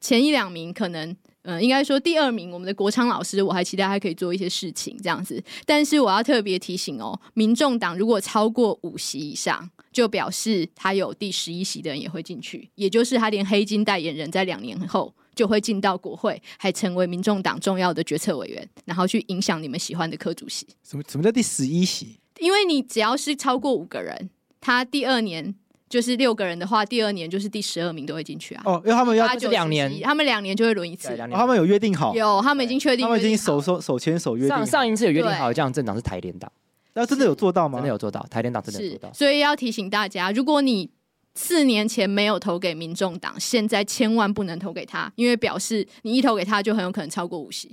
[0.00, 1.16] 前一两名可能。
[1.48, 5.40] 嗯，应该说第二名，我们的国昌老师，我还期待他可以做一些事情这样子。
[5.64, 20.66] 但是我要特别提醒哦，民众党如果超过五席以上，就表示他有第十一席的人也会进去，也就是他连黑金代言人在两年后就会进到国会，还成为民众党重要的决策委员，然后去影响你们喜欢的科主席。
[20.82, 22.18] 什么什么叫第十一席？
[22.40, 24.30] 因为你只要是超过五个人，
[24.60, 25.54] 他第二年。
[25.88, 28.62] 就是六个人的话，第二年就是第十二名都会进去啊。
[28.64, 31.08] 哦，因为他们要两年，他们两年就会轮一次。
[31.12, 34.48] 哦，他们有约定好，有他们已经确定，他们已经手手手牵手约定。
[34.48, 36.50] 上上一次有约定好，这样政党是台联党，
[36.94, 37.78] 那真的有做到吗？
[37.78, 39.12] 真的有做到，台联党真的有做到。
[39.12, 40.90] 所以要提醒大家，如果你
[41.34, 47.70] 四年前没有投给民众党，现在千万不能投给他，因为表示你一投给他，就很有可能超过五席。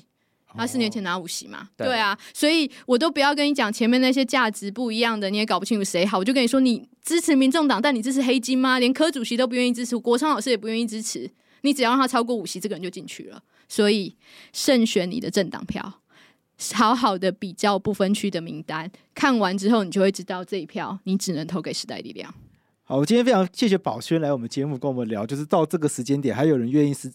[0.56, 6.18] 他四年前拿五席嘛，对，对啊，所以我都不要跟你讲前面那些价值不一样的，你也搞不清楚谁好。
[6.18, 8.80] 我就跟你说，你支持民众党，但你支持黑金吗？
[8.80, 11.30] 连柯主席都不愿意支持，国昌老师也不愿意支持，
[11.62, 13.42] 你只要让他超过五席，这个人就进去了。
[13.68, 14.16] 所以
[14.52, 16.02] 慎选你的政党票，
[16.74, 22.34] 好好的比较不分区的名单，看完之后你就会知道这一票你只能投给时代力量。
[22.84, 27.12] 好，我今天非常谢谢宝轩来我们节目跟我们聊，就是到这个时间点还有人愿意是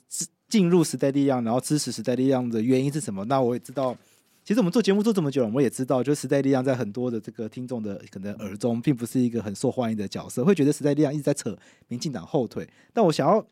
[0.49, 3.25] 进入时代力量，然后支持时代力量的原因是什么？
[3.27, 3.97] 那我也知道，
[4.45, 11.57] 其实我们做节目做这么久了，我们也知道，就是时代力量在很多的这个听众的可能耳中，并不是一个很受欢迎的角色，会觉得时代力量一直在扯
[11.89, 12.69] 民进党后腿。
[12.93, 13.47] 但我想要，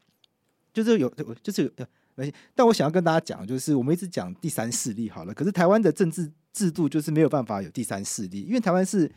[0.72, 9.10] 就是有，就是有，没，但我想要跟大家讲，就是我们一直讲第三势力好了，可是台湾的政治制度就是没有办法有第三势力，因为台湾是。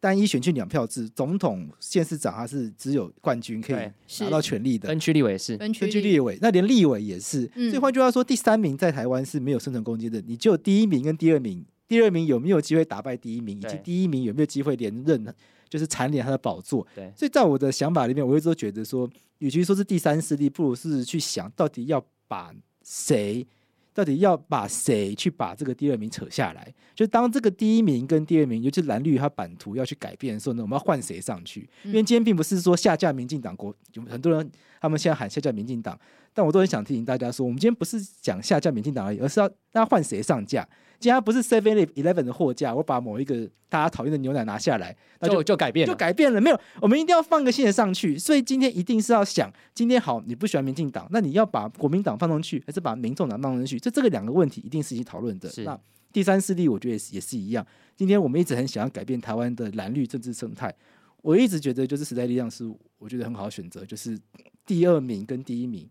[0.00, 3.90] 单一选区两票制，总统、县市长他是只有冠军可以
[4.20, 7.48] 拿到权力的，分区立委是，分区立委，那连立委也是。
[7.54, 15.34] 嗯、所以换句话说，第三名在台湾是没有生存空间的，你只有第一名跟第二名，第二名有没有机会打败第一名，以及第一名有没有机会连任，
[15.68, 16.86] 就是蝉联他的宝座。
[16.94, 22.50] 对，所以在我的想法里面，我一直都觉得说，与其说是第三势力，不如是去想到底要把
[22.82, 23.46] 谁。
[23.92, 26.72] 到底要把谁去把这个第二名扯下来？
[26.94, 31.68] 就当这个第一名跟第二名，尤其蓝绿它版图要去改变的时候呢，我们要换谁上去？
[31.84, 35.98] 因为今天并不是说下架民进党国，有很多人他们现在喊下架民进党，
[36.32, 40.66] 但我都很想提醒大家说，我们今天不是讲下架民进党而已，而是要大家换谁上架。
[41.00, 46.38] 既然不是 Seven Eleven 的货架，我把某一个大家讨厌的牛奶拿下来，那就就改变了，就改变了。
[46.38, 48.18] 没有，我们一定要放个新的上去。
[48.18, 53.80] 所以今天一定是要想，今天好，你不喜欢民进党，那你要把国民党放上去，还是把民众党放上去？
[53.80, 55.50] 这这个两个问题一定是一起讨论的。
[55.64, 55.80] 那
[56.12, 57.66] 第三势力，我觉得也是也是一样。
[57.96, 60.74] 今天我们一直很想要改变台湾的蓝绿政治生态，
[61.22, 64.18] 我一直觉得就是时代力量是我觉得很好的选择，就是
[64.66, 65.88] 第二名跟第一名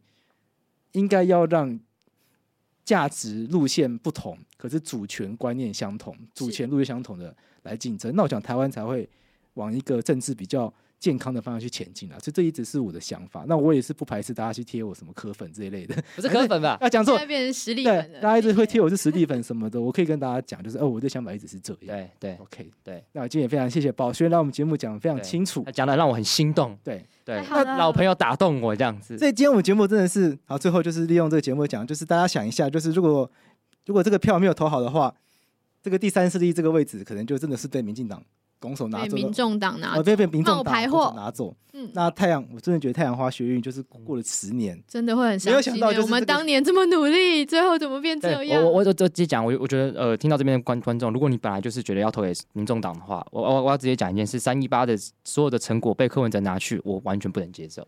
[0.92, 1.80] 应该要让。
[2.90, 9.08] 价值路线不同，可是主权观念相同，主权路线相同的来竞争，那我想台湾才会
[9.54, 12.20] 往一个政治比较健康的方向去前进啊！
[12.20, 13.46] 所以这一直是我的想法。
[13.48, 16.78] 那我也是不排斥大家去贴我什么科粉这一类的，不是科粉吧？
[16.82, 18.12] 要讲错，变成实力粉。
[18.22, 21.96] 大家一直会贴我是实力粉什么的，我可以跟大家讲，就是哦，我的想法一直是这样。
[21.96, 23.04] 对对，OK，对。
[23.14, 26.78] 那我今天也非常谢谢宝轩来我们节目讲的非常清楚，他讲的让我很心动。
[26.84, 29.18] 对对，那老朋友打动我这样子。
[29.18, 33.30] 所以今天我们节目真的是好，最后就是利用这个节目讲，就是大家想一下，就是如果。
[33.86, 35.12] 如果这个票没有投好的话，
[35.82, 38.24] 这个第三势力这个位置可能就真的是被民进党
[38.60, 41.56] 拱手拿走，民众党拿，被被民众党拿走。
[41.72, 45.52] 嗯，那太阳，我真的觉得太阳花学运就是过了十年，真的会很伤心。
[45.52, 48.62] 没有想到，就是我们当年这么努力，最后怎么变这样？
[48.64, 57.86] 我我我直接讲，我我觉得呃，听到这边的观观众，如果你本来就是觉得要投给民众党的话，我我我要直接讲一件事：三一八的所有的成果被柯文哲拿去，我完全不能接受。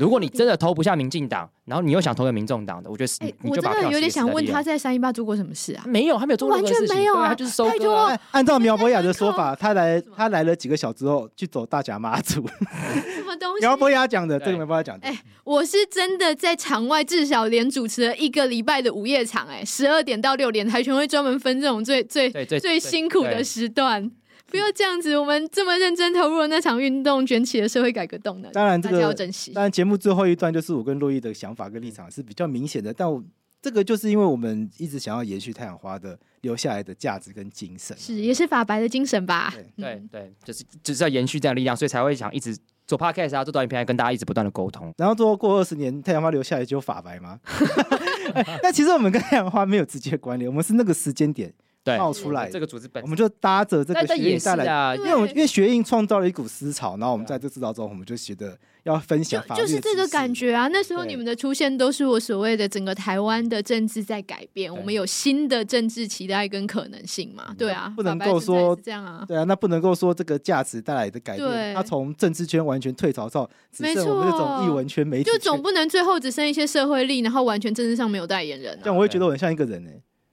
[0.00, 3.80] 如果你真的投不下民进党，然后你又想投给民众党的，我觉得你，就把票。
[3.80, 5.84] 我真的有点想问他在三一八做过什么事啊？
[5.86, 8.18] 没有，他没有做过任何事情，完全没有啊，他就是收割啊。
[8.30, 12.40] 按照苗博雅的说法，他来他来了几个小时后去走大甲妈祖。
[12.48, 13.60] 什么东西？
[13.60, 15.06] 苗博雅讲的，这个苗博雅讲的。
[15.06, 24.10] 哎，我是真的在场外至少连主持了一个礼拜的午夜场，哎，十二点到六点，台权会专门分这种最最最辛苦的时段。
[24.50, 28.50] 不要这样子，我们这么认真投入了那场运动，卷起了社会改革动能。
[28.52, 29.52] 当然，这个要珍惜。
[29.52, 33.22] 当然，节目最后一段就是我跟洛伊的想法跟立场是比较明显的，但我
[33.62, 39.52] 这个就是因为我们一直想要延续太阳花的留下来的价值跟精神，是也是法白的精神吧？
[39.54, 44.92] 对对、嗯、对，就是就是要延续这样的力量，所以才会想一直做 podcast 啊，做短影片，跟大家一直不断的沟通。
[44.96, 47.38] 然后最后过二十年，太阳花留下来只有法白吗？
[48.62, 51.52] 但其实我们跟太阳花没有直接关联，我们是那个时间点。
[51.82, 52.48] 对，冒出来。
[52.50, 60.68] 这个组织本，我们就搭着这个学运带来，啊、因为我们因为学运创造了一股思潮，然后我们在这制造中，我们就觉得要分享法，就是这个感觉啊。
[60.68, 67.54] 那时候你们的出现，都是我所谓的整个台湾的政治在改变，我们有新的政治期待跟可能性嘛？
[67.56, 79.90] 对啊，不能够说这样啊，对啊，那不能够说这个价值带来的改变，它从政治圈完全退潮到只剩我们这种艺文圈、媒体，就总不能最后只剩一些社会力，然后完全政治上没有代言人，这样我会觉得我很像一个人呢。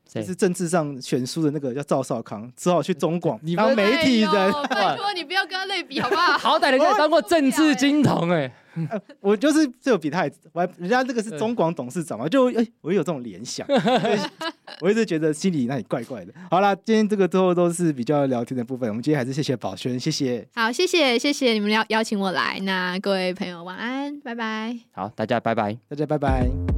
[0.08, 4.32] 就是政治上选书的那个叫赵少康，只好去中广当媒体人。
[4.70, 6.38] 拜托你不要跟他类比好不好？
[6.40, 13.68] 好歹人家当过政治金童哎、欸， 我就是这比他还，我还人家这个是中广董事长嘛，就哎、欸，我有这种联想，
[14.82, 16.34] 我一直觉得心里那里怪怪的。
[16.50, 20.48] 好啦，今天这个最后都是比较聊天的部分，我们今天还是谢谢宝轩，谢谢。
[20.54, 24.78] 好，谢谢谢谢你们邀邀请我来，那各位朋友晚安，拜拜。
[24.92, 26.77] 好，大家拜拜，大家拜拜。